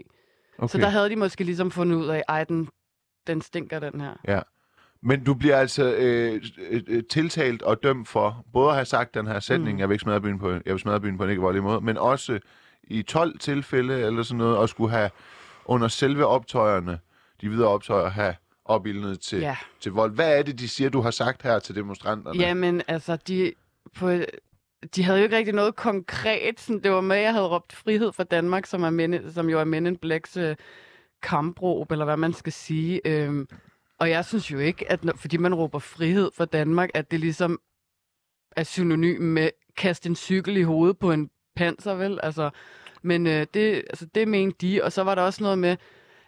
[0.57, 0.71] okay.
[0.71, 2.69] Så der havde de måske ligesom fundet ud af, ej, den,
[3.27, 4.13] den stinker, den her.
[4.27, 4.39] Ja.
[5.03, 9.13] Men du bliver altså øh, øh, øh, tiltalt og dømt for både at have sagt
[9.13, 9.73] den her sætning, mm.
[9.75, 9.79] Mm.
[9.79, 11.81] jeg vil ikke smadre byen på, jeg vil smadre byen på en ikke voldelig måde,
[11.81, 12.39] men også
[12.83, 15.09] i 12 tilfælde eller sådan noget, og skulle have
[15.65, 16.99] under selve optøjerne,
[17.41, 18.35] de videre optøjer, have
[18.65, 19.57] opildnet til, Ja.
[19.79, 20.15] til vold.
[20.15, 22.39] Hvad er det, de siger, du har sagt her til demonstranterne?
[22.39, 23.53] Jamen, altså, de,
[23.95, 24.11] på,
[24.95, 26.59] de havde jo ikke rigtig noget konkret.
[26.59, 29.49] Sådan, det var med, at jeg havde råbt frihed for Danmark, som, er men, som
[29.49, 30.55] jo er Men in Blacks øh,
[31.21, 33.01] kampråb, eller hvad man skal sige.
[33.05, 33.47] Øhm,
[34.01, 37.19] og jeg synes jo ikke, at når, fordi man råber frihed for Danmark, at det
[37.19, 37.59] ligesom
[38.55, 42.19] er synonym med kaste en cykel i hovedet på en panser, vel?
[42.23, 42.49] Altså,
[43.01, 45.77] men øh, det, altså, det mente de, og så var der også noget med,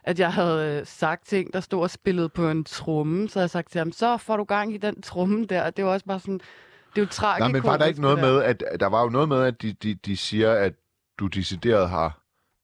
[0.03, 3.49] at jeg havde øh, sagt ting, der stod og spillede på en tromme, så jeg
[3.49, 6.05] sagt til ham, så får du gang i den tromme der, og det var også
[6.05, 6.39] bare sådan,
[6.95, 7.39] det er jo tragisk.
[7.39, 9.61] Nej, men var der ikke noget med, at at der var jo noget med, at
[9.61, 10.73] de, de, de siger, at
[11.19, 12.22] du decideret har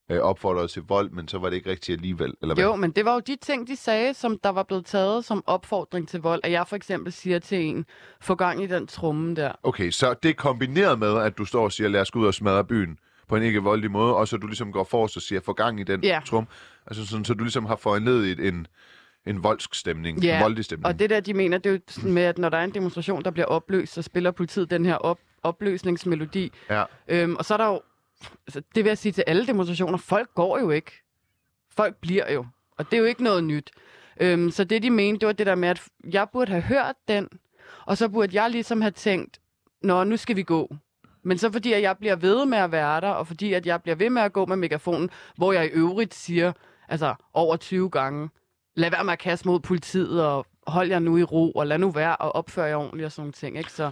[0.10, 2.64] øh, opfordret til vold, men så var det ikke rigtigt alligevel, eller hvad?
[2.64, 5.44] Jo, men det var jo de ting, de sagde, som der var blevet taget som
[5.48, 6.40] opfordring til vold.
[6.44, 7.86] At jeg for eksempel siger til en,
[8.22, 9.52] få gang i den tromme der.
[9.64, 12.26] Okay, så det er kombineret med, at du står og siger, lad os gå ud
[12.26, 15.22] og smadre byen på en ikke voldelig måde, og så du ligesom går forrest og
[15.22, 16.20] siger, få gang i den Ja.
[16.26, 16.48] trum.
[16.88, 18.68] Altså sådan, så du ligesom har foranledet en,
[19.28, 20.86] en voldsk stemning, Ja, en voldelig stemning.
[20.86, 23.24] Og det der, de mener, det er jo med, at når der er en demonstration,
[23.24, 26.52] der bliver opløst, så spiller politiet den her op, opløsningsmelodi.
[26.70, 26.84] Ja.
[27.08, 27.82] Øhm, og så er der jo,
[28.48, 30.92] altså, det vil jeg sige til alle demonstrationer, folk går jo ikke.
[31.70, 32.46] Folk bliver jo.
[32.78, 33.72] Og det er jo ikke noget nyt.
[34.20, 35.82] Øhm, så det, de mente, det var det der med, at
[36.14, 37.30] jeg burde have hørt den,
[37.86, 39.40] og så burde jeg ligesom have tænkt,
[39.82, 40.76] nå, nu skal vi gå.
[41.24, 43.82] Men så fordi, at jeg bliver ved med at være der, og fordi, at jeg
[43.82, 46.54] bliver ved med at gå med megafonen, hvor jeg i øvrigt siger,
[46.88, 48.30] altså over 20 gange,
[48.76, 51.78] lad være med at kaste mod politiet, og hold jer nu i ro, og lad
[51.78, 53.58] nu være, og opfør jer ordentligt og sådan nogle ting.
[53.58, 53.72] Ikke?
[53.72, 53.92] Så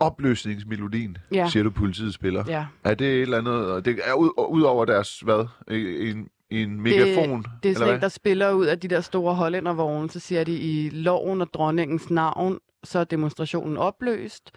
[0.00, 1.48] Opløsningsmelodien, Ja.
[1.48, 2.44] siger du, politiet spiller.
[2.48, 6.80] ja, Er det et eller andet, det er ud, ud over deres, hvad, en, en
[6.80, 7.42] megafon?
[7.42, 10.44] det er eller sådan en, der spiller ud af de der store hollændervogne, så siger
[10.44, 14.50] de i loven og dronningens navn, så er demonstrationen opløst.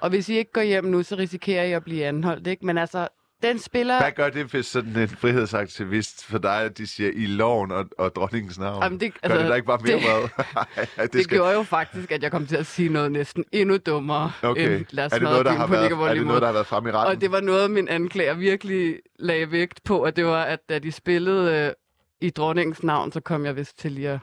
[0.00, 2.46] Og hvis I ikke går hjem nu, så risikerer I at blive anholdt.
[2.46, 2.66] Ikke?
[2.66, 3.08] Men altså,
[3.42, 4.00] Den spiller...
[4.00, 7.84] Hvad gør det, hvis sådan en frihedsaktivist for dig, at de siger i loven og,
[7.98, 8.82] og dronningens navn?
[8.82, 12.10] Jamen, det- gør altså, det da ikke bare mere det- det, Det gjorde jo faktisk,
[12.12, 14.76] at jeg kom til at sige noget næsten endnu dummere Okay.
[14.78, 16.90] end Er det noget, der har været, er det noget, der har været frem i
[16.90, 17.14] retten?
[17.16, 20.78] Og det var noget, min anklager virkelig lagde vægt på, at det var, at da
[20.78, 21.72] de spillede øh,
[22.20, 24.18] i dronningens navn, så kom jeg vist til lige at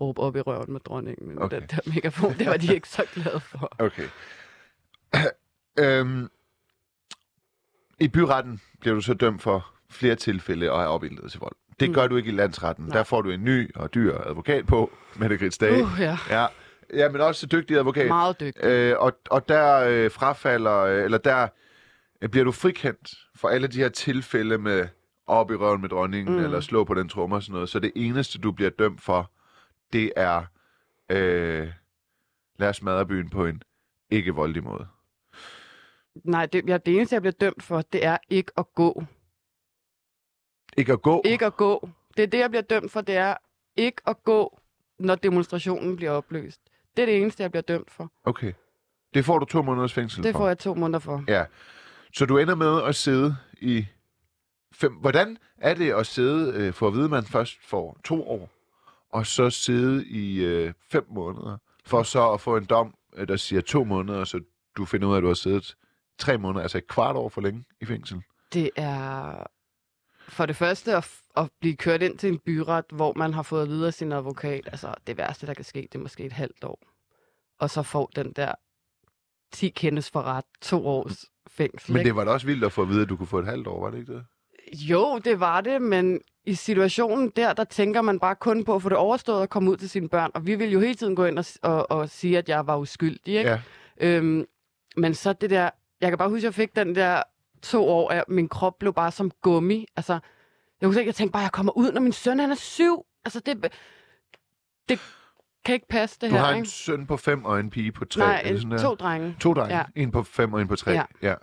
[0.00, 1.28] råbe op i røven med dronningen.
[1.28, 1.56] Men Okay.
[1.56, 1.66] okay.
[1.66, 3.72] den der megafon, det var de ikke så glade for.
[3.86, 4.08] Okay.
[5.78, 6.28] øhm,
[8.00, 11.56] I byretten bliver du så dømt for flere tilfælde og er opildnet til vold.
[11.80, 11.94] Det Mm.
[11.94, 12.84] gør du ikke i landsretten.
[12.84, 12.96] Nej.
[12.96, 15.82] Der får du en ny og dyr advokat på, Mette Grits Dage.
[15.82, 16.18] Uh, ja.
[16.30, 16.46] Ja.
[16.94, 18.08] ja, men også dygtig advokat.
[18.08, 18.64] Meget dygtig.
[18.64, 21.48] Øh, og, og der øh, frafalder, øh, eller der
[22.22, 24.88] øh, bliver du frikendt for alle de her tilfælde med
[25.26, 26.44] op i røven med dronningen, mm.
[26.44, 27.68] Eller slå på den tromme og sådan noget.
[27.68, 29.30] Så det eneste, du bliver dømt for,
[29.92, 30.42] det er,
[31.10, 31.68] øh,
[32.58, 33.62] lad os smadre byen på en
[34.10, 34.86] ikke voldelig måde.
[36.24, 39.04] Nej, det, ja, det eneste, jeg bliver dømt for, det er ikke at gå.
[40.76, 41.22] Ikke at gå?
[41.24, 41.88] Ikke at gå.
[42.16, 43.34] Det er det, jeg bliver dømt for, det er
[43.76, 44.60] ikke at gå,
[44.98, 46.60] når demonstrationen bliver opløst.
[46.96, 48.12] Det er det eneste, jeg bliver dømt for.
[48.24, 48.52] Okay.
[49.14, 50.38] Det får du to måneders fængsel Det for.
[50.38, 51.24] får jeg to måneder for.
[51.28, 51.44] Ja.
[52.12, 53.86] Så du ender med at sidde i
[54.72, 54.92] fem...
[54.92, 58.50] Hvordan er det at sidde, øh, for at vide, at man først får to år,
[59.10, 63.36] og så sidde i øh, fem måneder, for så at få en dom, øh, der
[63.36, 64.40] siger to måneder, så
[64.76, 65.76] du finder ud af, at du har siddet
[66.18, 68.22] tre måneder, altså et kvart år for længe i fængsel?
[68.52, 69.46] Det er
[70.28, 73.62] for det første at, at blive kørt ind til en byret, hvor man har fået
[73.62, 76.32] at vide af sin advokat, altså det værste, der kan ske, det er måske et
[76.32, 76.82] halvt år.
[77.58, 78.52] Og så får den der
[79.52, 81.92] 10 kendes for ret, to års fængsel.
[81.92, 83.46] Men det var da også vildt at få at vide, at du kunne få et
[83.46, 84.24] halvt år, var det ikke det?
[84.72, 88.82] Jo, det var det, men i situationen der, der tænker man bare kun på at
[88.82, 90.30] få det overstået og komme ud til sine børn.
[90.34, 92.76] Og vi ville jo hele tiden gå ind og, og, og sige, at jeg var
[92.76, 93.34] uskyldig.
[93.34, 93.50] Ikke?
[93.50, 93.60] Ja.
[94.00, 94.44] Øhm,
[94.96, 95.70] men så det der...
[96.00, 97.22] Jeg kan bare huske, at jeg fik den der
[97.62, 99.86] to år, at min krop blev bare som gummi.
[99.96, 100.18] Altså,
[100.80, 102.54] jeg husker ikke, jeg tænkte bare, at jeg kommer ud, når min søn han er
[102.54, 103.04] syv.
[103.24, 103.72] Altså, det,
[104.88, 105.00] det
[105.64, 106.42] kan ikke passe, det Du her.
[106.42, 106.68] har en ikke?
[106.68, 108.20] søn på fem og en pige på tre.
[108.26, 108.78] Nej, er en, sådan der?
[108.78, 109.36] to drenge.
[109.40, 109.74] To drenge.
[109.76, 109.84] Ja.
[109.96, 110.02] Ja.
[110.02, 110.90] En på fem og en på tre.
[110.90, 111.04] Ja.
[111.22, 111.34] ja.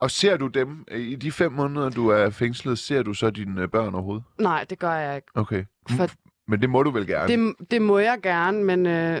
[0.00, 3.30] Og ser du dem, øh, i de fem måneder, du er fængslet, ser du så
[3.30, 4.24] dine øh, børn overhovedet?
[4.38, 5.28] Nej, det gør jeg ikke.
[5.34, 5.64] Okay.
[5.90, 6.08] For
[6.48, 7.28] Men det må du vel gerne?
[7.58, 9.20] Det, det må jeg gerne, men øh,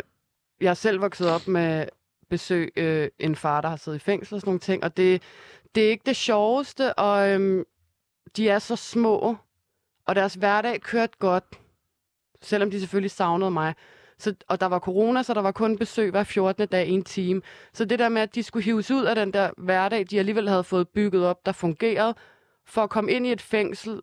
[0.60, 1.86] jeg er selv vokset op med
[2.30, 5.22] besøg øh, en far, der har siddet i fængsel og sådan nogle ting, og det,
[5.74, 7.64] det er ikke det sjoveste, og øhm,
[8.36, 9.36] de er så små,
[10.06, 11.44] og deres hverdag kørte godt,
[12.42, 13.74] selvom de selvfølgelig savnede mig.
[14.18, 16.68] Så, og der var corona, så der var kun besøg hver 14.
[16.68, 17.42] dag i en time.
[17.72, 20.48] Så det der med, at de skulle hives ud af den der hverdag, de alligevel
[20.48, 22.14] havde fået bygget op, der fungerede,
[22.66, 24.00] for at komme ind i et fængsel,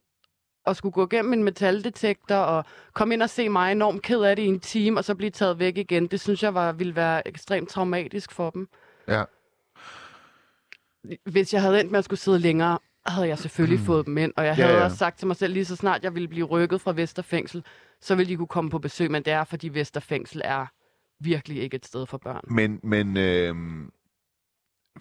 [0.67, 4.35] og skulle gå igennem en metaldetektor og komme ind og se mig enormt ked af
[4.35, 6.07] det i en time, og så blive taget væk igen.
[6.07, 8.67] Det synes jeg var, ville være ekstremt traumatisk for dem.
[9.07, 9.23] Ja.
[11.25, 13.85] Hvis jeg havde endt med at skulle sidde længere, havde jeg selvfølgelig mm.
[13.85, 14.33] fået dem ind.
[14.37, 14.83] Og jeg Ja, havde ja.
[14.83, 17.63] også sagt til mig selv, lige så snart jeg ville blive rykket fra Vesterfængsel,
[18.01, 19.11] så ville de kunne komme på besøg.
[19.11, 20.65] Men det er, fordi Vesterfængsel er
[21.19, 22.41] virkelig ikke et sted for børn.
[22.47, 23.55] Men, men øh,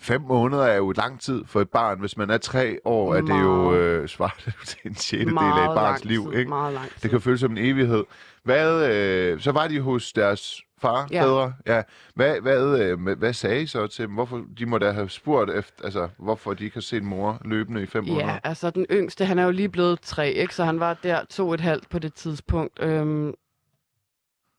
[0.01, 2.01] fem måneder er jo lang tid for et barn.
[2.01, 5.69] Hvis man er tre år, er det jo øh, svaret til en sjette del af
[5.71, 6.31] et barns liv.
[6.31, 6.49] tid, Ikke?
[6.49, 6.97] Meget lang tid.
[7.03, 8.05] Det kan føles som en evighed.
[8.43, 11.23] Hvad, øh, så var de hos deres far, Ja.
[11.25, 11.53] fædre.
[11.67, 11.83] Ja.
[12.15, 14.15] Hvad, hvad, øh, hvad sagde I så til dem?
[14.15, 17.83] Hvorfor, de må da have spurgt, efter, altså, hvorfor de ikke har set mor løbende
[17.83, 18.27] i fem måneder.
[18.27, 20.55] Ja, altså den yngste, han er jo lige blevet tre, ikke?
[20.55, 22.79] så han var der to og et halvt på det tidspunkt.
[22.83, 23.35] Øhm,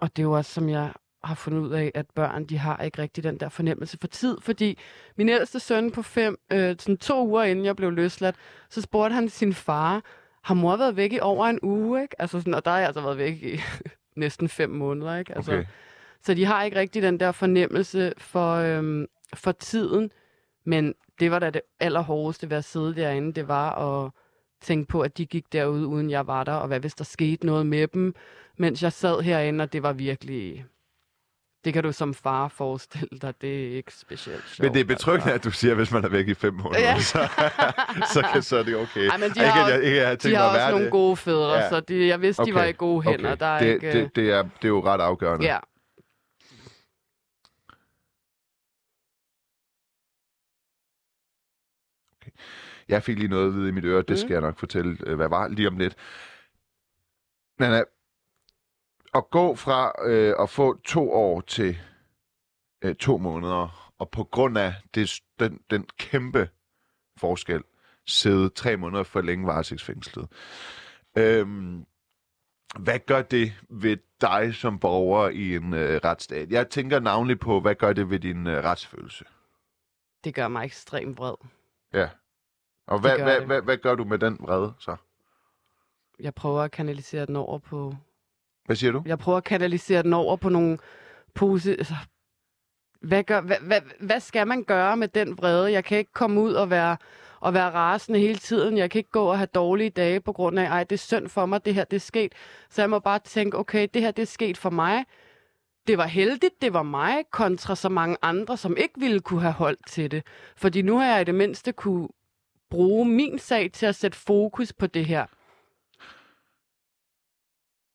[0.01, 0.91] og det er også, som jeg
[1.23, 4.37] har fundet ud af, at børn, de har ikke rigtig den der fornemmelse for tid,
[4.41, 4.77] fordi
[5.15, 8.35] min ældste søn på fem, øh, sådan to uger inden jeg blev løsladt,
[8.69, 10.03] så spurgte han sin far,
[10.43, 12.21] har mor været væk i over en uge, ikke?
[12.21, 13.59] Altså sådan, og der har jeg altså været væk i
[14.15, 15.35] næsten fem måneder, ikke?
[15.35, 15.65] Altså, Okay.
[16.21, 20.11] Så de har ikke rigtig den der fornemmelse for, øhm, for tiden.
[20.65, 23.33] Men det var da det allerhårdeste ved at sidde derinde.
[23.33, 24.11] Det var at
[24.61, 26.53] tænke på, at de gik derude, uden jeg var der.
[26.53, 28.15] Og hvad hvis der skete noget med dem,
[28.57, 30.65] mens jeg sad herinde, og det var virkelig...
[31.65, 34.59] Det kan du som far forestille dig, det er ikke specielt sjovt.
[34.65, 35.47] Men det er betryggende, altså.
[35.49, 36.99] at du siger, hvis man er væk i fem måneder, Ja.
[36.99, 37.29] så,
[38.13, 39.07] så, kan, så er det okay.
[39.09, 40.69] Ej, men de ikke, har at jeg, ikke, at jeg har De har at også
[40.71, 40.91] nogle det.
[40.91, 41.69] gode fædre, Ja.
[41.69, 43.35] så de, jeg vidste, de var i gode hænder.
[43.35, 45.45] Der er det, ikke, det, det, er, det er jo ret afgørende.
[45.45, 45.57] Ja.
[52.87, 54.15] Jeg fik lige noget at vide i mit øre, det Mm.
[54.17, 55.95] skal jeg nok fortælle, øh, hvad var lige om lidt.
[57.59, 57.83] Nana,
[59.17, 61.77] at gå fra øh, at få to år til
[62.81, 66.49] øh, to måneder, og på grund af det, den, den kæmpe
[67.17, 67.63] forskel,
[68.07, 70.27] sidde tre måneder for længe varetægtsfængslet.
[71.17, 71.85] Øhm,
[72.79, 76.51] hvad gør det ved dig som borger i en øh, retsstat?
[76.51, 79.25] Jeg tænker navnlig på, hvad gør det ved din øh, retsfølelse?
[80.27, 81.35] det gør mig ekstremt vred.
[81.93, 82.09] Ja.
[82.87, 84.95] Og hvad, gør hvad, hvad, hvad gør du med den vrede så?
[86.19, 87.95] Jeg prøver at kanalisere den over på...
[88.67, 89.01] Hvad siger du?
[89.05, 90.77] Jeg prøver at kanalisere den over på nogle
[91.33, 91.71] pose...
[91.71, 91.95] Altså,
[93.01, 95.71] hvad, gør, hvad, hvad, hvad skal man gøre med den vrede?
[95.71, 96.97] Jeg kan ikke komme ud og være,
[97.39, 98.77] og være rasende hele tiden.
[98.77, 101.27] Jeg kan ikke gå og have dårlige dage på grund af, ej, det er synd
[101.27, 102.33] for mig, det her det er sket.
[102.69, 105.05] Så jeg må bare tænke, okay, det her det er sket for mig.
[105.87, 109.53] Det var heldigt, det var mig, kontra så mange andre, som ikke ville kunne have
[109.53, 110.23] holdt til det.
[110.55, 112.07] Fordi nu har jeg i det mindste kunne
[112.69, 115.25] bruge min sag til at sætte fokus på det her.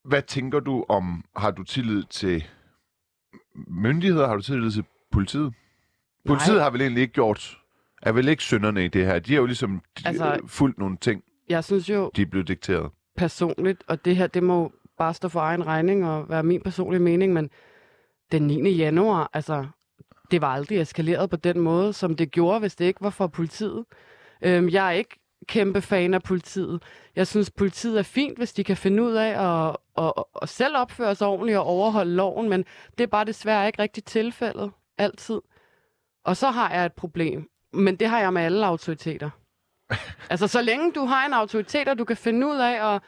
[0.05, 2.43] Hvad tænker du om, har du tillid til
[3.67, 4.27] myndigheder?
[4.27, 5.53] Har du tillid til politiet?
[6.27, 6.63] Politiet Nej.
[6.63, 7.57] har vel egentlig ikke gjort,
[8.01, 9.19] er vel ikke synderne i det her.
[9.19, 12.47] De har jo ligesom de, altså, fulgt nogle ting, Jeg synes jo, de er blevet
[12.47, 12.91] dikteret.
[13.17, 17.01] personligt, og det her, det må bare stå for egen regning og være min personlige
[17.01, 17.49] mening, men
[18.31, 18.69] den 9.
[18.69, 19.67] januar, altså,
[20.31, 23.27] det var aldrig eskaleret på den måde, som det gjorde, hvis det ikke var for
[23.27, 23.85] politiet.
[24.41, 26.83] Øhm, jeg er ikke kæmpe fan af politiet.
[27.15, 30.49] Jeg synes, politiet er fint, hvis de kan finde ud af at, at, at, at
[30.49, 32.65] selv opføre sig ordentligt og overholde loven, men
[32.97, 35.41] det er bare desværre ikke rigtig tilfældet altid.
[36.25, 39.29] Og så har jeg et problem, men det har jeg med alle autoriteter.
[40.31, 43.01] altså, så længe du har en autoritet, og du kan finde ud af at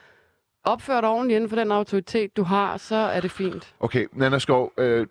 [0.64, 3.74] opføre dig ordentligt inden for den autoritet, du har, så er det fint.
[3.80, 5.06] Okay, Nana Skov, øh,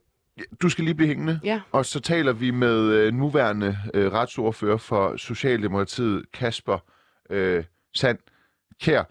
[0.61, 1.39] du skal lige blive hængende.
[1.43, 1.61] Ja.
[1.71, 6.77] Og så taler vi med øh, nuværende øh, retsordfører for Socialdemokratiet, Kasper
[7.29, 7.63] øh,
[7.95, 8.17] Sand
[8.81, 9.03] Kjær.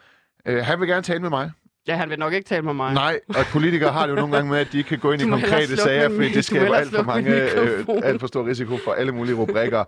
[0.47, 1.51] Øh, han vil gerne tale med mig.
[1.89, 2.95] Ja, han vil nok ikke tale med mig.
[2.95, 5.23] Nej, og politikere har det jo nogle gange med, at de ikke kan gå ind
[5.23, 8.93] i konkrete sager, fordi det skaber alt for mange, øh, alt for stor risiko for
[8.93, 9.85] alle mulige rubrikker.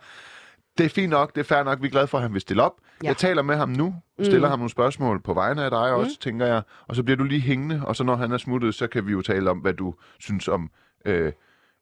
[0.79, 2.41] Det er fint nok, det er fair nok, vi er glade for, at han vil
[2.41, 2.73] stille op.
[3.03, 3.09] Ja.
[3.09, 4.51] Jeg taler med ham nu, stiller Mm.
[4.51, 6.21] ham nogle spørgsmål på vegne af dig også, Mm.
[6.23, 6.63] tænker jeg.
[6.89, 9.13] Og så bliver du lige hængende, og så når han er smuttet, så kan vi
[9.13, 10.71] jo tale om, hvad du synes om,
[11.05, 11.33] øh,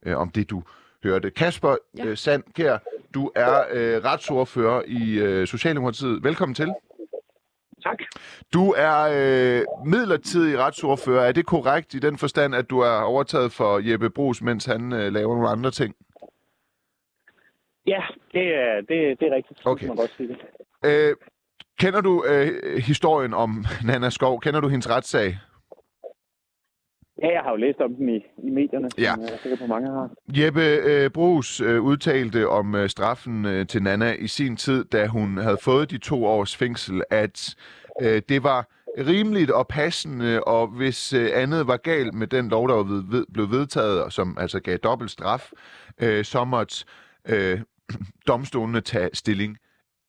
[0.06, 0.62] øh, om det, du
[1.04, 1.30] hørte.
[1.30, 2.04] Kasper Ja.
[2.06, 2.78] øh, Sandkær,
[3.14, 6.24] du er øh, retsordfører i øh, Socialdemokratiet.
[6.24, 6.72] Velkommen til.
[7.82, 7.98] Tak.
[8.54, 11.24] Du er øh, midlertidig retsordfører.
[11.24, 14.92] Er det korrekt i den forstand, at du er overtaget for Jeppe Brugs, mens han
[14.92, 15.94] øh, laver nogle andre ting?
[17.86, 18.00] Ja,
[18.32, 19.60] det er, det, det er rigtigt.
[19.64, 19.86] Okay.
[19.86, 20.36] man godt sige det.
[20.84, 21.16] Øh,
[21.78, 22.48] kender du øh,
[22.82, 24.40] historien om Nana Skov?
[24.40, 25.38] Kender du hendes retssag?
[27.24, 29.14] Ja, jeg har jo læst om den i, i medierne, som Ja.
[29.20, 30.10] jeg er sikker på, mange har.
[30.28, 35.06] Jeppe øh, Brugs øh, udtalte om øh, straffen øh, til Nana i sin tid, da
[35.06, 37.54] hun havde fået de to års fængsel, at
[38.02, 38.68] øh, det var
[38.98, 43.24] rimeligt og passende, og hvis øh, andet var galt med den lov, der ved, ved,
[43.32, 45.50] blev vedtaget, og som altså gav dobbelt straf,
[46.02, 46.84] øh, så måtte
[47.28, 47.60] øh,
[48.28, 49.58] domstolene tage stilling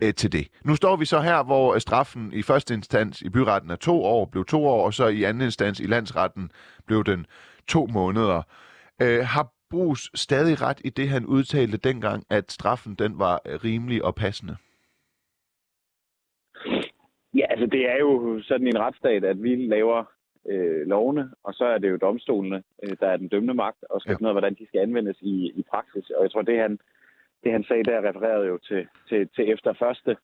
[0.03, 0.47] øh, til det.
[0.65, 4.03] Nu står vi så her, hvor øh, straffen i første instans i byretten er to
[4.03, 6.51] år, blev to år, og så i anden instans i landsretten
[6.85, 7.25] blev den
[7.67, 8.41] to måneder.
[9.01, 13.59] Øh, har Brugs stadig ret i det, han udtalte dengang, at straffen den var øh,
[13.63, 14.55] rimelig og passende?
[17.33, 20.03] Ja, altså det er jo sådan en retsstat, at vi laver
[20.45, 24.01] øh, lovene, og så er det jo domstolene, øh, der er den dømmende magt, og
[24.01, 24.15] skal ja.
[24.15, 26.09] finde ud af, hvordan de skal anvendes i, i praksis.
[26.09, 26.79] Og jeg tror, det han,
[27.45, 30.17] det han sagde der refererede jo til, til, til efter første,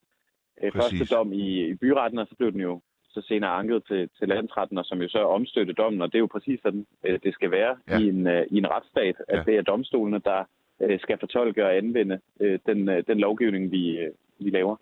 [0.63, 4.09] øh, første dom i, i byretten, og så blev den jo så senere anket til,
[4.19, 7.19] til landsretten, og som jo så omstøtte dommen, og det er jo præcis sådan, øh,
[7.23, 7.93] det skal være Ja.
[7.93, 7.99] ja.
[7.99, 9.43] i, en, øh, i en retsstat, at Ja.
[9.51, 10.43] det er domstolene, der
[10.81, 14.75] øh, skal fortolke og anvende øh, den, øh, den lovgivning, vi, øh, vi laver.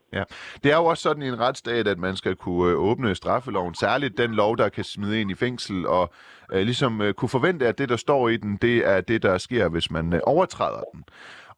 [0.64, 3.76] Det er jo også sådan i en retsstat, at man skal kunne øh, åbne straffeloven,
[3.76, 6.10] særligt den lov, der kan smide ind i fængsel, og
[6.54, 9.38] øh, ligesom øh, kunne forvente, at det, der står i den, det er det, der
[9.38, 11.04] sker, hvis man øh, overtræder den.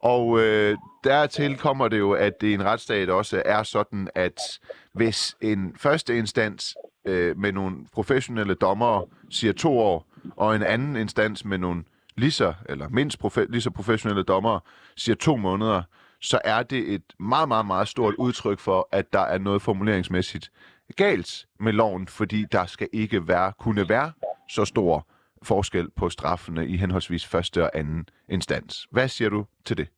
[0.02, 4.60] Og øh, dertil kommer det jo, at det i en retsstat også er sådan, at
[4.92, 6.76] hvis en første instans
[7.06, 11.84] øh, med nogle professionelle dommere siger to år, og en anden instans med nogle
[12.16, 14.60] lige så, eller mindst profe- lige så professionelle dommere
[14.96, 15.82] siger to måneder,
[16.20, 20.50] så er det et meget, meget, meget stort udtryk for, at der er noget formuleringsmæssigt
[20.96, 24.12] galt med loven, fordi der skal ikke være, kunne være
[24.48, 25.06] så stor
[25.44, 28.88] forskel på straffene i henholdsvis første og anden instans.
[28.90, 29.88] Hvad siger du til det?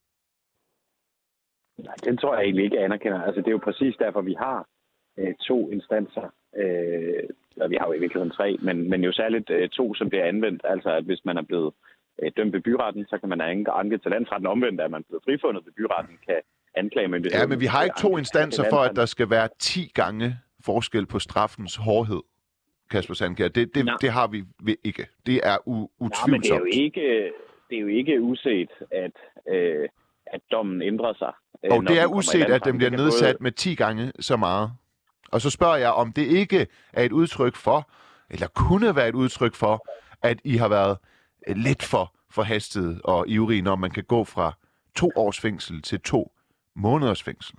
[1.78, 3.22] Nej, den tror jeg egentlig ikke, jeg anerkender.
[3.22, 4.66] Altså, det er jo præcis derfor, vi har
[5.18, 6.26] øh, to instanser.
[6.57, 7.22] Øh,
[7.61, 10.24] og vi har jo i virkeligheden tre, men, men jo særligt øh, to, som bliver
[10.24, 10.62] anvendt.
[10.64, 11.72] Altså, at hvis man er blevet
[12.22, 15.24] øh, dømt ved byretten, så kan man anke, til landsretten omvendt, at man er blevet
[15.24, 16.40] frifundet ved byretten, kan
[16.74, 17.42] anklagemyndigheden...
[17.42, 21.07] Ja, men vi har ikke to instanser for, at der skal være 10 gange forskel
[21.07, 22.22] på straffens hårdhed,
[22.91, 23.49] Kasper Sandkjær.
[23.49, 23.97] Det, det, Nej.
[24.01, 24.45] det har vi
[24.85, 25.07] ikke.
[25.26, 26.61] Det er u- Nå, men det er utvivlsomt.
[26.61, 27.32] jo ikke,
[27.70, 29.12] det er jo ikke uset, at,
[29.55, 29.89] øh,
[30.26, 31.32] at dommen ændrer sig.
[31.64, 34.72] øh, Og det er uset, at den bliver nedsat både- med 10 gange så meget.
[35.32, 37.91] Og så spørger jeg, om det ikke er et udtryk for,
[38.30, 39.87] eller kunne være et udtryk for,
[40.22, 40.99] at I har været
[41.49, 44.53] øh, lidt for forhastet og ivrige, når man kan gå fra
[44.97, 46.32] to års fængsel til to
[46.76, 47.55] måneders fængsel.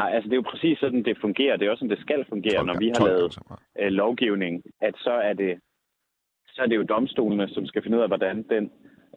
[0.00, 1.56] Nej, altså det er jo præcis sådan, det fungerer.
[1.56, 3.38] Det er også sådan, det skal fungere, når vi har lavet
[3.80, 5.52] øh, lovgivning, at så er det
[6.54, 8.64] så er det jo domstolene, som skal finde ud af, hvordan den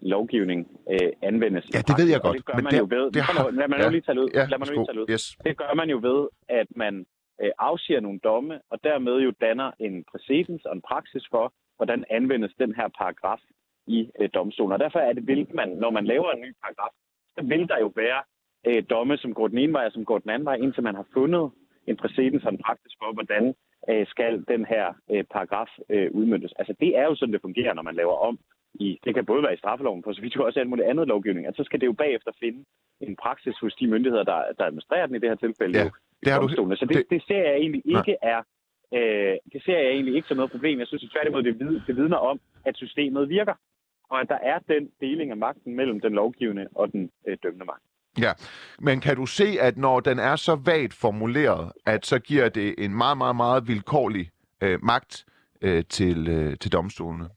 [0.01, 0.61] lovgivning
[0.93, 1.65] øh, anvendes.
[1.73, 2.33] Ja, det ved jeg godt.
[2.33, 3.11] Og det gør men man det, jo ved.
[3.11, 4.29] Det har, lad mig nu lige tage ud.
[4.33, 5.07] Ja, lad mig nu lige tage ud.
[5.13, 5.25] Yes.
[5.47, 6.19] Det gør man jo ved,
[6.61, 6.93] at man
[7.41, 12.05] øh, afsiger nogle domme, og dermed jo danner en præcedens og en praksis for, hvordan
[12.09, 13.41] anvendes den her paragraf
[13.87, 14.73] i øh, domstolen.
[14.73, 16.93] Og derfor er det, vil man, når man laver en ny paragraf,
[17.35, 18.21] så vil der jo være
[18.67, 20.95] øh, domme, som går den ene vej og som går den anden vej, indtil man
[20.95, 21.51] har fundet
[21.87, 23.55] en præcedens og en praksis for, hvordan
[23.89, 26.53] øh, skal den her øh, paragraf øh, udmyndtes.
[26.59, 28.39] Altså det er jo sådan, det fungerer, når man laver om
[28.73, 31.47] i, det kan både være i straffeloven, på så vidt også alt muligt andet lovgivning,
[31.47, 32.65] at så skal det jo bagefter finde
[32.99, 35.79] en praksis hos de myndigheder, der, der administrerer den i det her tilfælde.
[35.79, 35.89] Ja,
[36.23, 36.75] det har du...
[36.75, 38.31] Så det, det ser jeg egentlig ikke Nej.
[38.33, 38.41] er
[38.93, 40.79] øh, det ser jeg egentlig ikke som noget problem.
[40.79, 43.53] Jeg synes tværtimod, det, vid, det vidner om, at systemet virker,
[44.09, 47.65] og at der er den deling af magten mellem den lovgivende og den øh, dømmende
[47.65, 47.83] magt.
[48.19, 48.31] Ja,
[48.79, 52.75] men kan du se, at når den er så vagt formuleret, at så giver det
[52.77, 54.29] en meget, meget, meget vilkårlig
[54.61, 55.25] øh, magt
[55.61, 57.29] øh, til, øh, til domstolene?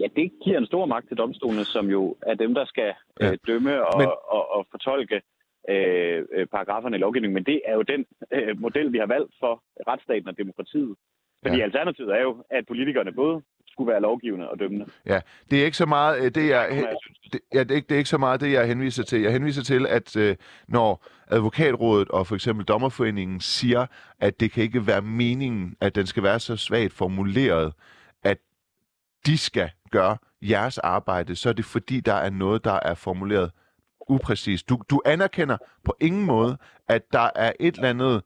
[0.00, 3.32] Ja, det giver en stor magt til domstolene, som jo er dem, der skal ja.
[3.32, 4.06] øh, dømme og, men...
[4.06, 5.22] og, og fortolke
[5.68, 7.34] øh, øh, paragraferne i lovgivningen.
[7.34, 10.96] Men det er jo den øh, model, vi har valgt for retsstaten og demokratiet.
[11.42, 11.64] Fordi ja.
[11.64, 13.42] alternativet er jo, at politikerne både
[13.74, 14.86] skulle være lovgivende og dømmende.
[15.06, 15.20] Ja,
[15.50, 16.84] det er ikke så meget øh, det, jeg,
[17.32, 19.20] det, ja, det, er ikke, det er ikke så meget det, jeg henviser til.
[19.20, 20.36] Jeg henviser til, at øh,
[20.68, 23.86] når advokatrådet og for eksempel dommerforeningen siger,
[24.20, 27.72] at det kan ikke være meningen, at den skal være så svagt formuleret,
[28.22, 28.38] at
[29.26, 33.50] de skal gøre jeres arbejde, så er det fordi, der er noget, der er formuleret
[34.08, 34.68] upræcist.
[34.68, 36.56] Du, du anerkender på ingen måde,
[36.88, 38.22] at der er et eller andet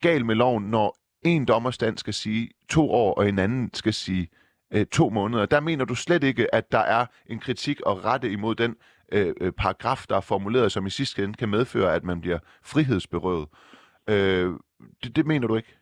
[0.00, 4.28] galt med loven, når en dommerstand skal sige to år, og en anden skal sige
[4.74, 5.46] øh, to måneder.
[5.46, 8.76] Der mener du slet ikke, at der er en kritik og rette imod den
[9.12, 12.38] øh, øh, paragraf, der er formuleret, som i sidste ende kan medføre, at man bliver
[12.62, 13.48] frihedsberøvet.
[14.10, 14.52] Øh,
[15.02, 15.76] det, det mener du ikke?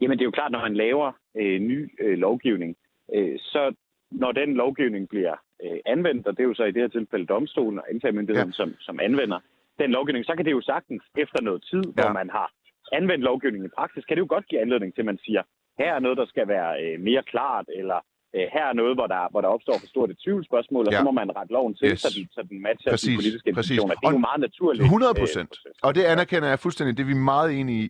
[0.00, 2.76] Jamen det er jo klart, når man laver øh, ny øh, lovgivning,
[3.14, 3.74] øh, så
[4.10, 7.26] når den lovgivning bliver øh, anvendt, og det er jo så i det her tilfælde
[7.26, 8.52] domstolen og anklagemyndigheden, ja.
[8.52, 9.40] som, som anvender
[9.78, 12.02] den lovgivning, så kan det jo sagtens efter noget tid, ja.
[12.02, 12.52] hvor man har
[12.92, 15.42] anvendt lovgivningen i praksis, kan det jo godt give anledning til, at man siger,
[15.80, 17.98] her er noget, der skal være øh, mere klart, eller
[18.36, 20.98] øh, her er noget, hvor der, hvor der opstår for stort et tvivlsmål, og ja.
[20.98, 22.00] så må man rette loven til, yes.
[22.00, 23.94] så, den, så den matcher præcis, de politiske intentioner.
[23.94, 24.82] Det er jo meget naturligt.
[24.82, 25.52] 100 øh, procent.
[25.66, 26.96] Øh, og det anerkender jeg fuldstændig.
[26.96, 27.88] Det er vi meget enige i.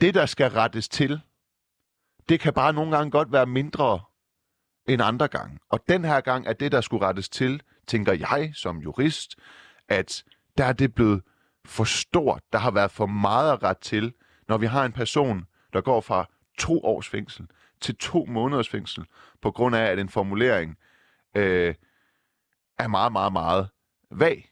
[0.00, 1.20] Det, der skal rettes til,
[2.28, 4.00] det kan bare nogle gange godt være mindre
[4.88, 5.58] end andre gange.
[5.70, 9.36] Og den her gang er det, der skulle rettes til, tænker jeg som jurist,
[9.88, 10.24] at
[10.58, 11.22] der er det blevet
[11.66, 12.42] for stort.
[12.52, 14.12] Der har været for meget at rette til,
[14.48, 16.26] når vi har en person, der går fra
[16.58, 17.46] to års fængsel
[17.80, 19.04] til to måneders fængsel,
[19.42, 20.78] på grund af, at en formulering
[21.34, 21.74] øh,
[22.78, 23.68] er meget, meget, meget
[24.10, 24.50] vag.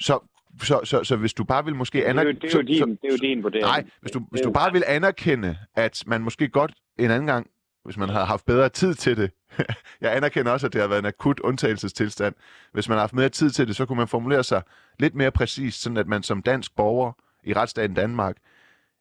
[0.00, 0.18] Så,
[0.62, 2.40] så, så, så hvis du bare vil måske anerkende...
[2.40, 3.66] Det er jo, det er jo din, det er jo din vurdering.
[3.66, 7.50] Nej, hvis du, hvis du bare vil anerkende, at man måske godt en anden gang,
[7.84, 9.30] hvis man har haft bedre tid til det,
[10.00, 12.34] jeg anerkender også, at det har været en akut undtagelsestilstand.
[12.72, 14.62] Hvis man har haft mere tid til det, så kunne man formulere sig
[14.98, 17.12] lidt mere præcist, sådan at man som dansk borger
[17.44, 18.36] i retsstaten Danmark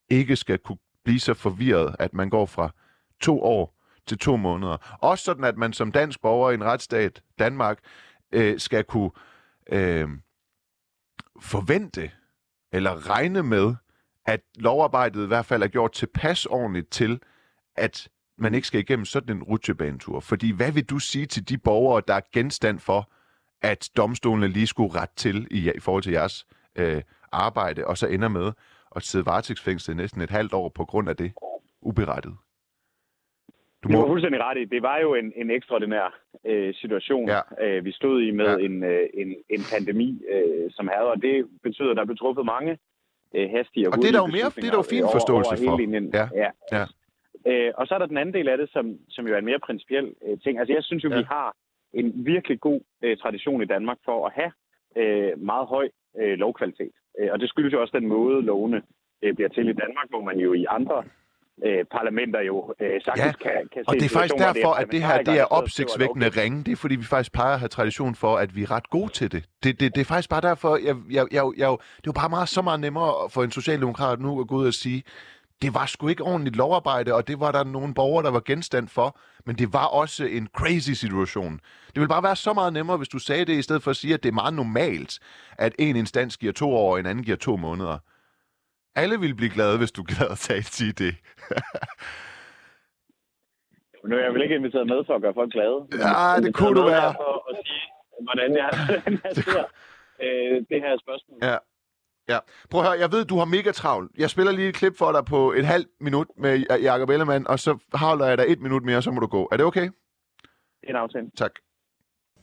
[0.10, 2.70] ikke skal kunne blive så forvirret, at man går fra
[3.20, 3.76] to år
[4.08, 4.98] til to måneder.
[5.02, 7.80] Også sådan, at man som dansk borger i en retsstat Danmark
[8.32, 9.12] øh, skal kunne
[9.72, 10.10] øh,
[11.42, 12.12] forvente
[12.72, 13.76] eller regne med,
[14.26, 17.20] at lovarbejdet i hvert fald er gjort tilpas ordentligt til,
[17.76, 20.20] at man ikke skal igennem sådan en rutsjebanetur.
[20.20, 23.12] Fordi hvad vil du sige til de borgere, der er genstand for,
[23.62, 26.46] at domstolene lige skulle ret til i, i forhold til jeres
[26.76, 27.02] øh,
[27.32, 28.52] arbejde, og så ender med
[28.96, 31.34] at sidde varetægtsfængslet næsten et halvt år på grund af det?
[31.82, 32.34] Uberettet.
[33.84, 33.94] Du må...
[33.94, 34.66] Du har fuldstændig ret i.
[34.66, 37.42] Det var jo en, en ekstraordinær øh, situation, ja.
[37.66, 38.66] øh, vi stod i med ja.
[38.66, 42.46] en, øh, en, en pandemi, øh, som havde, og det betyder, at der blev truffet
[42.46, 42.78] mange
[43.36, 45.50] øh, hastige og Og det er der jo mere, det er der jo fin forståelse
[45.50, 46.18] over, over for.
[46.18, 46.28] Ja.
[46.44, 46.50] Ja.
[46.78, 46.86] ja.
[47.48, 49.46] Øh, og så er der den anden del af det, som, som jo er en
[49.46, 50.60] mere principiel øh, ting.
[50.60, 51.18] Altså jeg synes jo, ja.
[51.18, 51.56] vi har
[51.94, 54.52] en virkelig god øh, tradition i Danmark for at have
[54.96, 55.90] øh, meget høj
[56.20, 56.96] øh, lovkvalitet.
[57.20, 58.82] Øh, og det skyldes jo også den måde, lovene
[59.24, 61.04] øh, bliver til i Danmark, hvor man jo i andre
[61.64, 64.88] øh, parlamenter jo øh, sagtens ja, kan, kan se og det er faktisk derfor, at
[64.92, 66.64] det her det er opsigtsvækkende ringe.
[66.64, 69.12] Det er fordi, vi faktisk plejer at have tradition for, at vi er ret gode
[69.12, 69.44] til det.
[69.64, 72.30] Det, det, det er faktisk bare derfor, jeg, jeg, jeg, jeg, det er jo bare
[72.30, 75.04] meget, så meget nemmere for en socialdemokrat nu at gå ud og sige,
[75.62, 78.88] det var sgu ikke ordentligt lovarbejde, og det var der nogle borgere, der var genstand
[78.88, 81.54] for, men det var også en crazy situation.
[81.88, 83.98] Det ville bare være så meget nemmere, hvis du sagde det, i stedet for at
[83.98, 85.20] sige, at det er meget normalt,
[85.58, 87.98] at en instans giver to år, og en anden giver to måneder.
[88.96, 91.16] Alle ville blive glade, hvis du gad at sige det.
[94.10, 95.78] nu er jeg vel ikke inviteret med for at gøre folk glade.
[96.06, 97.14] Ja, det kunne du være.
[97.14, 97.82] For at sige,
[98.22, 99.64] hvordan jeg, hvordan jeg ser
[100.26, 101.40] øh, det her spørgsmål.
[101.42, 101.58] Ja.
[102.30, 102.40] Ja.
[102.70, 104.12] Prøv at høre, jeg ved, du har mega travlt.
[104.18, 107.60] Jeg spiller lige et klip for dig på et halvt minut med Jakob Ellemann, og
[107.60, 109.50] så holder jeg dig et minut mere, så må du gå.
[109.52, 109.90] Er det okay?
[110.82, 111.30] Det er en aftale.
[111.38, 111.52] Tak.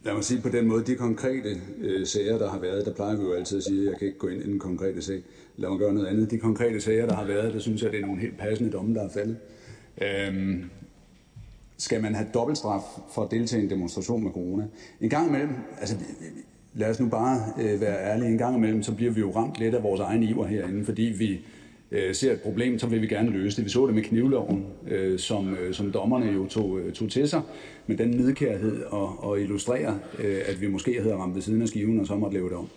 [0.04, 3.16] Lad mig sige på den måde, de konkrete øh, sager, der har været, der plejer
[3.16, 5.22] vi jo altid at sige, at jeg kan ikke gå ind i den konkrete sag.
[5.56, 6.30] Lad mig gøre noget andet.
[6.30, 8.94] De konkrete sager, der har været, der synes jeg, det er nogle helt passende domme,
[8.94, 9.36] der er faldet.
[10.02, 10.70] Øhm,
[11.78, 12.82] skal man have dobbeltstraf
[13.14, 14.68] for at deltage i en demonstration med corona?
[15.00, 15.96] En gang imellem, altså
[16.74, 19.58] lad os nu bare øh, være ærlige, en gang imellem, så bliver vi jo ramt
[19.58, 21.40] lidt af vores egen iver herinde, fordi vi
[21.90, 23.64] øh, ser et problem, så vil vi gerne løse det.
[23.64, 27.28] Vi så det med knivloven, øh, som, øh, som dommerne jo tog, øh, tog til
[27.28, 27.42] sig,
[27.86, 31.68] med den nedkærhed og, og illustrere, øh, at vi måske havde ramt ved siden af
[31.68, 32.68] skiven, og så måtte lave det om.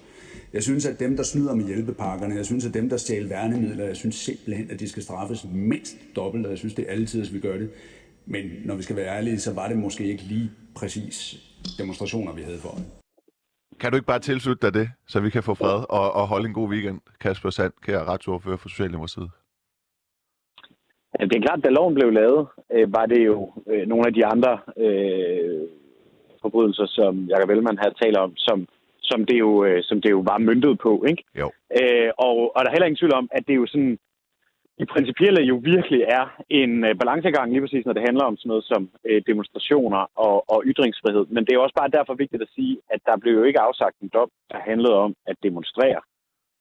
[0.54, 3.86] Jeg synes, at dem, der snyder med hjælpepakkerne, jeg synes, at dem, der stjæler værnemidler,
[3.86, 7.22] jeg synes simpelthen, at de skal straffes mindst dobbelt, og jeg synes, det er altid,
[7.22, 7.70] at vi gør det.
[8.26, 11.38] Men når vi skal være ærlige, så var det måske ikke lige præcis
[11.78, 13.05] demonstrationer, vi havde for øje.
[13.80, 16.48] Kan du ikke bare tilslutte dig det, så vi kan få fred og, og holde
[16.48, 19.30] en god weekend, Kasper Sand, kære retsordfører for Socialdemokratiet?
[21.20, 24.26] Det er klart, da loven blev lavet, øh, var det jo øh, nogle af de
[24.26, 25.62] andre øh,
[26.42, 28.68] forbrydelser, som Jacob Ellemann her taler om, som,
[29.10, 31.06] som, det jo, øh, som det jo var myndet på.
[31.10, 31.24] Ikke?
[31.42, 31.48] Jo.
[31.80, 33.98] Øh, og, og der er heller ingen tvivl om, at det er jo sådan
[34.84, 38.50] i principielle jo virkelig er en øh, balancegang, lige præcis når det handler om sådan
[38.50, 41.26] noget som øh, demonstrationer og, og ytringsfrihed.
[41.36, 43.96] Men det er også bare derfor vigtigt at sige, at der blev jo ikke afsagt
[44.02, 46.02] en dom, der handlede om at demonstrere,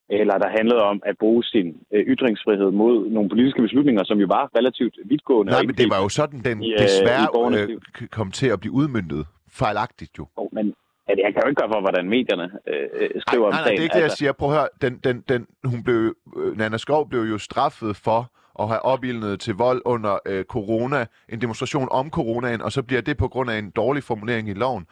[0.08, 4.26] eller der handlede om at bruge sin øh, ytringsfrihed mod nogle politiske beslutninger, som jo
[4.26, 5.52] var relativt vidtgående.
[5.52, 8.60] Nej, men det var jo sådan, den i, øh, desværre i øh, kom til at
[8.60, 9.26] blive udmyndtet.
[9.48, 10.26] Fejlagtigt jo.
[10.36, 10.74] Oh, men
[11.08, 13.64] det- jeg kan jo ikke gøre for, hvordan medierne øh, skriver nej, nej, om det
[13.64, 13.78] sagen.
[13.78, 14.32] er ikke det, jeg siger.
[14.32, 18.30] Prøv at høre, den, den, den, hun blev, øh, Nana Skov blev jo straffet for
[18.60, 23.02] at have opildnet til vold under øh, corona, en demonstration om coronaen, og så bliver
[23.02, 24.86] det på grund af en dårlig formulering i loven,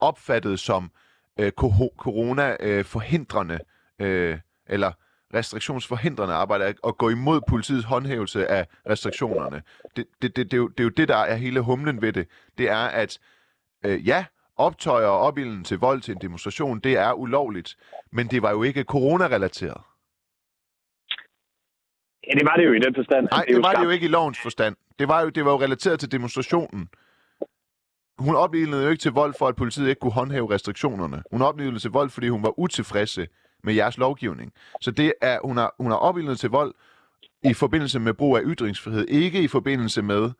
[0.00, 0.90] opfattet som
[1.40, 1.50] øh,
[2.52, 3.58] corona-forhindrende,
[4.00, 4.92] øh, eller
[5.34, 9.62] restriktionsforhindrende arbejde, at- at gå imod politiets håndhævelse af restriktionerne.
[9.96, 12.12] Det, det, det, det, er jo, det er jo det, der er hele humlen ved
[12.12, 12.26] det.
[12.58, 13.18] Det er, at
[13.84, 14.24] øh, ja,
[14.56, 17.76] optøjer og opilden til vold til en demonstration, det er ulovligt,
[18.12, 19.80] men det var jo ikke coronarelateret.
[22.26, 23.28] Ja, det var det jo i den forstand.
[23.30, 24.76] Nej, det var det skabt- jo ikke i lovens forstand.
[24.98, 26.88] Det var jo, det var jo relateret til demonstrationen.
[28.18, 31.22] Hun opildnede jo ikke til vold for, at politiet ikke kunne håndhæve restriktionerne.
[31.30, 33.28] Hun opildnede til vold, fordi hun var utilfredse
[33.64, 34.52] med jeres lovgivning.
[34.80, 36.74] Så det er, hun har, hun har opildnet til vold
[37.44, 40.30] i forbindelse med brug af ytringsfrihed, ikke i forbindelse med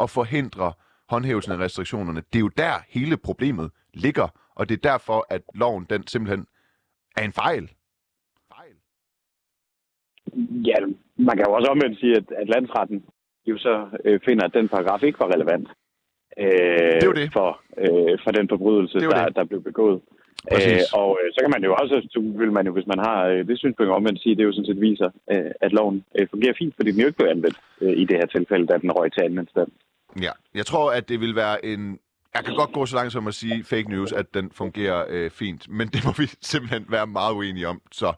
[0.00, 0.72] at forhindre
[1.12, 2.20] håndhævelsen af restriktionerne.
[2.30, 6.46] Det er jo der hele problemet ligger, og det er derfor, at loven den simpelthen
[7.16, 7.64] er en fejl.
[8.56, 8.74] Fejl.
[10.68, 10.76] Ja,
[11.28, 12.98] man kan jo også omvendt sige, at, at landsretten
[13.46, 15.68] jo så øh, finder, at den paragraf ikke var relevant
[16.38, 17.32] øh, jo det.
[17.32, 17.50] For,
[17.84, 19.36] øh, for den forbrydelse, Det er der, det.
[19.36, 20.00] der blev begået.
[20.52, 20.72] Præcis.
[20.72, 23.18] Øh, og øh, så kan man jo også, så vil man jo, hvis man har
[23.26, 26.54] øh, det synspunkt omvendt sige, det jo sådan set viser, øh, at loven øh, fungerer
[26.58, 29.12] fint, fordi den jo ikke blev anvendt øh, i det her tilfælde, da den røg
[29.12, 29.74] til anden instans.
[30.20, 31.98] Ja, jeg tror, at det vil være en...
[32.34, 35.30] Jeg kan godt gå så langt som at sige fake news, at den fungerer øh,
[35.30, 37.82] fint, men det må vi simpelthen være meget uenige om.
[37.92, 38.12] Så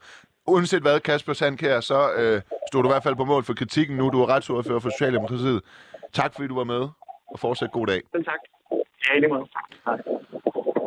[0.47, 3.97] uanset hvad, Kasper Sandkær, så øh, stod du i hvert fald på mål for kritikken
[3.97, 4.11] nu.
[4.11, 5.63] Du er retsordfører for Socialdemokratiet.
[6.13, 6.89] Tak fordi du var med,
[7.31, 8.03] og fortsat god dag.
[8.13, 8.41] Selv tak.
[9.09, 10.84] Ja, det lige.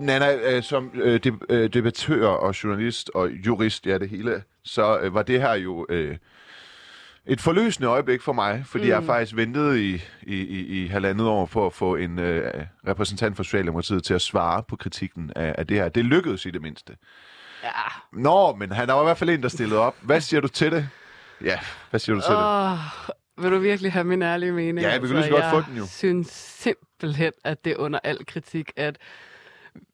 [0.00, 4.98] Nana, øh, som øh, de, øh, debattør og journalist og jurist, ja det hele, så
[4.98, 6.16] øh, var det her jo øh,
[7.26, 8.90] et forløsende øjeblik for mig, fordi mm.
[8.90, 13.36] jeg faktisk ventet i, i, i, i halvandet år for at få en øh, repræsentant
[13.36, 15.88] for Socialdemokratiet til at svare på kritikken af, af det her.
[15.88, 16.96] Det lykkedes i det mindste.
[17.62, 17.68] Ja.
[18.12, 19.96] Nå, men han er jo i hvert fald en, der stillede op.
[20.00, 20.88] Hvad siger du til det?
[21.44, 21.58] Ja,
[21.90, 22.38] hvad siger du til det?
[22.38, 22.78] Åh,
[23.42, 24.80] vil du virkelig have min ærlige mening?
[24.80, 25.86] Ja, vi kan Altså, lige så godt jeg få den jo.
[25.86, 28.98] synes simpelthen, at det er under al kritik, at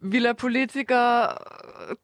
[0.00, 1.36] vi lader politikere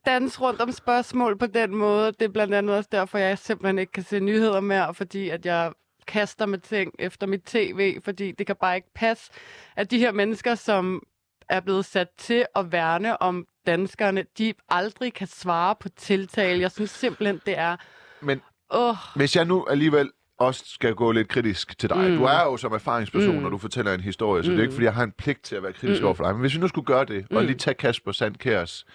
[0.07, 2.13] danse rundt om spørgsmål på den måde.
[2.13, 5.47] Det er blandt andet også derfor, jeg simpelthen ikke kan se nyheder mere, fordi at
[5.47, 5.73] jeg
[6.07, 9.33] kaster med ting efter mit tv, fordi det kan bare ikke passe,
[9.77, 11.03] at de her mennesker, som
[11.49, 16.61] er blevet sat til at værne om danskerne, de aldrig kan svare på tiltale.
[16.61, 17.77] Jeg synes simpelthen, det er...
[18.21, 22.11] Men Åh, hvis jeg nu alligevel også skal gå lidt kritisk til dig.
[22.11, 22.17] Mm.
[22.17, 23.43] Du er jo som erfaringsperson, mm.
[23.43, 24.57] Når du fortæller en historie, så mm.
[24.57, 24.75] det er ikke, Mm.
[24.75, 26.05] fordi jeg har en pligt til at være kritisk mm.
[26.07, 26.33] Over for dig.
[26.35, 27.47] Men hvis vi nu skulle gøre det, og Mm.
[27.47, 28.87] lige tage Kasper Sandkærs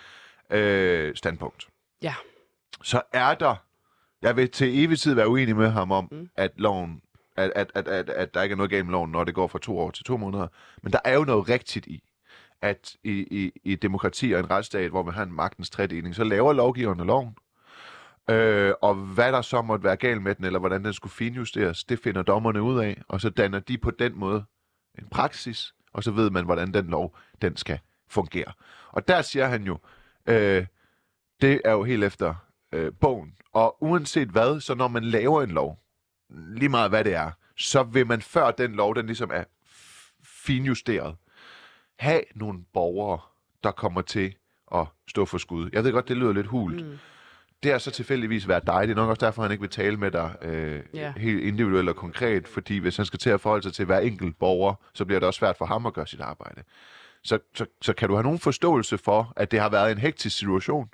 [0.52, 1.68] øh, standpunkt,
[2.02, 2.14] Ja.
[2.84, 3.56] så er der,
[4.22, 6.30] jeg vil til evig tid være uenig med ham om, mm.
[6.36, 7.02] At loven,
[7.38, 9.48] at, at, at, at, at der ikke er noget galt med loven, når det går
[9.48, 10.48] fra to år til to måneder.
[10.84, 12.04] Men der er jo noget rigtigt i,
[12.62, 16.24] at i, i, i demokrati og en retsstat, hvor man har en magtens tredeling, så
[16.24, 17.36] laver lovgiverne loven.
[18.30, 21.84] Øh, og hvad der så måtte være galt med den, eller hvordan den skulle finjusteres,
[21.84, 24.44] det finder dommerne ud af, og så danner de på den måde
[25.00, 28.54] en praksis, og så ved man, hvordan den lov, den skal fungere.
[28.90, 29.78] Og der siger han jo,
[30.26, 30.66] øh,
[31.42, 32.36] det er jo helt efter
[32.72, 33.36] øh, bogen.
[33.54, 35.80] Og uanset hvad, så når man laver en lov,
[36.30, 39.44] lige meget hvad det er, så vil man før den lov, den ligesom er
[40.24, 41.16] finjusteret,
[42.00, 43.20] have nogle borgere,
[43.64, 44.36] der kommer til
[44.76, 45.70] at stå for skud.
[45.74, 46.86] Jeg ved godt, det lyder lidt hult.
[46.86, 46.98] Mm.
[47.64, 48.82] Det er så tilfældigvis været dig.
[48.88, 51.14] Det er nok også derfor, han ikke vil tale med dig øh, Ja.
[51.18, 54.40] helt individuelt og konkret, fordi hvis han skal til at forholde sig til hver enkelt
[54.40, 56.64] borger, så bliver det også svært for ham at gøre sit arbejde.
[57.24, 60.38] Så, så, så kan du have nogen forståelse for, at det har været en hektisk
[60.38, 60.90] situation?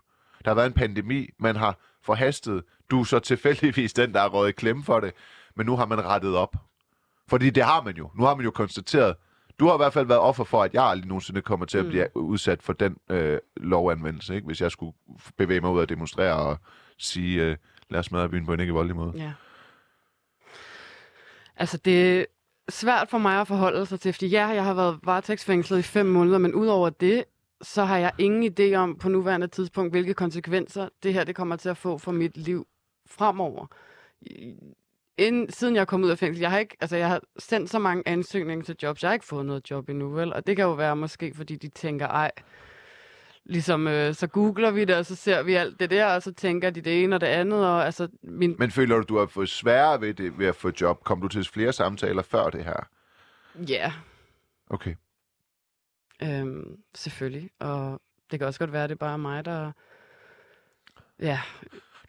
[0.46, 2.64] Der har været en pandemi, man har forhastet.
[2.92, 5.14] Du er så tilfældigvis den, der er røget i klemme for det,
[5.56, 6.56] men nu har man rettet op.
[7.28, 8.12] Fordi det har man jo.
[8.16, 9.16] Nu har man jo konstateret,
[9.60, 11.86] du har i hvert fald været offer for, at jeg aldrig nogensinde kommer til at
[11.86, 14.46] blive udsat for den øh, lovanvendelse, ikke?
[14.46, 14.94] hvis jeg skulle
[15.38, 16.58] bevæge mig ud og demonstrere og
[16.98, 17.58] sige, øh,
[17.90, 19.14] lad os smadre byen på en ikke voldelig måde.
[19.16, 19.34] Ja.
[21.56, 22.26] Altså, det er
[22.70, 26.06] svært for mig at forholde sig til, fordi ja, jeg har været varetægtsfængslet i fem
[26.06, 27.24] måneder, men udover det,
[27.62, 31.56] så har jeg ingen idé om på nuværende tidspunkt, hvilke konsekvenser det her det kommer
[31.56, 32.68] til at få for mit liv
[33.06, 33.66] fremover.
[35.18, 37.80] Inden, siden jeg kom ud af fængsel, jeg har ikke, altså jeg har sendt så
[37.80, 40.34] mange ansøgninger til jobs, jeg har ikke fået noget job endnu, vel?
[40.34, 42.32] Og det kan jo være måske, fordi de tænker, ej,
[43.46, 46.34] ligesom, øh, så googler vi det, og så ser vi alt det der, og så
[46.34, 49.26] tænker de det ene og det andet, og altså, min Men føler du, du har
[49.26, 51.04] fået sværere ved, det, ved at få job?
[51.04, 52.88] Kom du til flere samtaler før det her?
[53.70, 53.94] Ja,
[54.70, 54.96] Okay.
[56.24, 57.50] øhm, selvfølgelig.
[57.60, 58.02] Og
[58.32, 59.72] det kan også godt være, at det er bare mig, der...
[61.20, 61.40] Ja,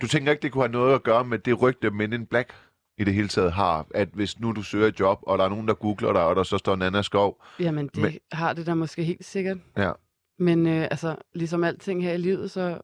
[0.00, 2.54] Du tænker ikke, det kunne have noget at gøre med det rygte, Men in Black
[2.98, 5.48] i det hele taget har, at hvis nu du søger et job, og der er
[5.48, 8.66] nogen, der googler dig, og der så står Nana Skov, jamen det Men- har det
[8.66, 9.58] da måske helt sikkert.
[9.76, 9.92] ja,
[10.38, 12.78] Men øh, altså, ligesom alting her i livet, så...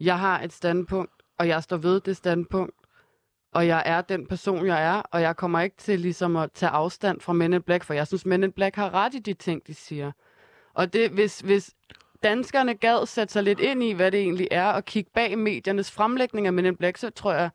[0.00, 2.74] Jeg har et standpunkt, og jeg står ved det standpunkt.
[3.54, 6.70] Og jeg er den person, jeg er, og jeg kommer ikke til ligesom at tage
[6.70, 9.32] afstand fra Men in Black, for jeg synes, Men in Black har ret i de
[9.34, 10.12] ting, de siger.
[10.74, 11.70] Og det, hvis, hvis
[12.22, 15.90] danskerne gad sætte sig lidt ind i, hvad det egentlig er, og kigge bag mediernes
[15.90, 17.50] fremlægning af Men in Black, så tror jeg,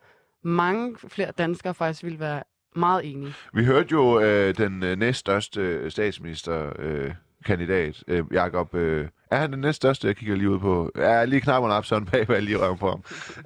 [0.46, 2.42] mange flere danskere faktisk ville være
[2.76, 3.34] meget enige.
[3.54, 7.14] Vi hørte jo øh, den øh, næststørste statsministerkandidat, øh,
[7.46, 8.74] kandidat, øh, Jakob.
[8.74, 10.06] Øh, er han den næststørste?
[10.06, 10.90] Jeg kigger lige ud på.
[10.96, 13.02] Ja, lige knapperne op, hvad jeg lige røver på ham.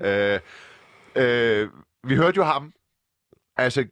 [0.07, 0.41] øh,
[1.17, 1.69] øh,
[2.05, 2.73] vi hørte jo ham.
[3.57, 3.85] Altså,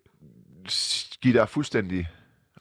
[1.22, 2.08] give dig fuldstændig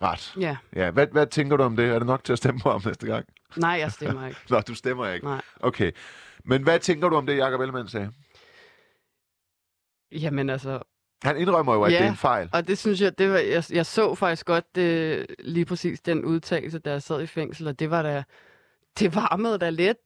[0.01, 0.33] ret.
[0.39, 1.85] Ja, Ja, hvad, hvad tænker du om det?
[1.89, 3.25] Er det nok til at stemme på ham næste gang?
[3.55, 4.39] nej, jeg stemmer ikke.
[4.49, 5.25] Nå, du stemmer ikke.
[5.25, 5.41] Nej.
[5.59, 5.91] Okay.
[6.45, 8.11] Men hvad tænker du om det, Jakob Ellemann sagde?
[10.11, 10.79] Jamen altså,
[11.23, 11.97] Han indrømmer jo, at Ja.
[11.97, 12.49] det er en fejl.
[12.53, 16.25] Og det synes jeg, det var, jeg, jeg så faktisk godt det, lige præcis den
[16.25, 18.23] udtalelse, da jeg sad i fængsel, og det var da,
[18.99, 19.97] det varmede da lidt.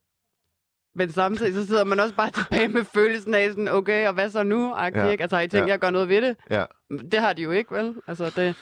[0.96, 4.30] Men samtidig så sidder man også bare tilbage med følelsen af sådan, okay, og hvad
[4.30, 4.76] så nu?
[4.78, 4.86] Ja.
[5.06, 5.10] Ja.
[5.10, 5.22] Ikke?
[5.22, 5.68] Altså har I tænkt Ja.
[5.68, 6.38] jer at gøre noget ved det?
[6.50, 6.66] Ja.
[7.12, 7.96] Det har de jo ikke, vel?
[8.08, 8.56] Altså det,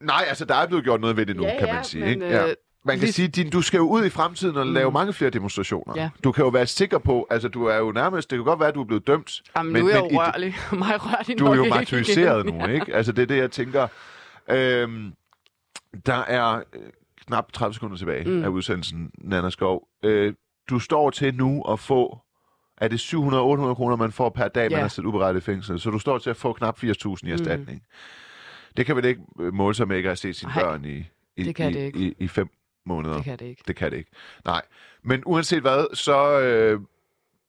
[0.00, 2.04] Nej, altså, der er blevet gjort noget ved det nu, Ja, kan ja, man sige.
[2.04, 2.26] men, ikke?
[2.26, 2.48] Ja.
[2.48, 2.54] øh,
[2.86, 4.92] Man kan sige, din, du skal jo ud i fremtiden og lave Mm.
[4.94, 5.94] mange flere demonstrationer.
[5.96, 6.10] Ja.
[6.24, 8.68] Du kan jo være sikker på, altså du er jo nærmest, det kan godt være,
[8.68, 9.42] at du er blevet dømt.
[9.56, 10.54] jamen, Men- nu er jeg jo rørlig.
[10.72, 12.94] Mig rørlig Du er jo martyriseret nu, ikke?
[12.94, 13.88] Altså det er det, jeg tænker.
[14.50, 15.12] Øhm,
[16.06, 16.62] der er øh,
[17.26, 18.30] knap 30 sekunder tilbage mm.
[18.36, 18.44] Mm.
[18.44, 19.88] af udsendelsen, Nana Skov.
[20.04, 20.34] Øh,
[20.70, 22.18] du står til nu at få,
[22.78, 24.80] er det 700-800 kroner, man får per dag, man Ja.
[24.80, 25.80] har siddet uberettet i fængsel.
[25.80, 27.78] Så du står til at få knap 80.000 i erstatning.
[27.78, 28.72] Mm.
[28.76, 31.04] Det kan vel ikke øh, måle sig med ikke at have set sine børn i,
[31.36, 31.98] i, det kan i, det ikke.
[31.98, 32.48] i, i fem
[32.86, 33.14] måneder.
[33.14, 33.62] Det kan det ikke.
[33.68, 34.10] Det kan det ikke.
[34.44, 34.62] Nej.
[35.02, 36.80] Men uanset hvad, så, øh,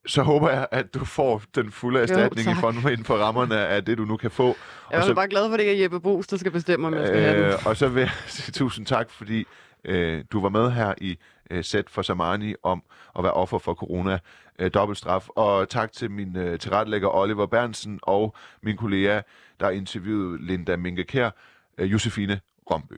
[0.08, 2.58] så håber jeg, at du får den fulde erstatning i tak.
[2.60, 4.56] fond inden for rammerne af det, du nu kan få.
[4.92, 6.94] Jeg er så- bare glad for, at det er Jeppe Brugs, der skal bestemme, om
[6.94, 7.52] jeg skal have den.
[7.52, 9.46] Øh, og så vil jeg sige tusind tak, fordi
[9.86, 11.18] øh, du var med her i
[11.52, 12.84] øh, Sæt for Samani om
[13.18, 14.20] at være offer for corona
[14.60, 15.28] øh, dobbeltstraf.
[15.30, 19.22] Og tak til min øh, tilrettelægger Oliver Bernsen og min kollega,
[19.60, 21.30] der interviewede Linda Minke Kjær,
[21.78, 22.40] øh, Josefine
[22.72, 22.96] Rombø.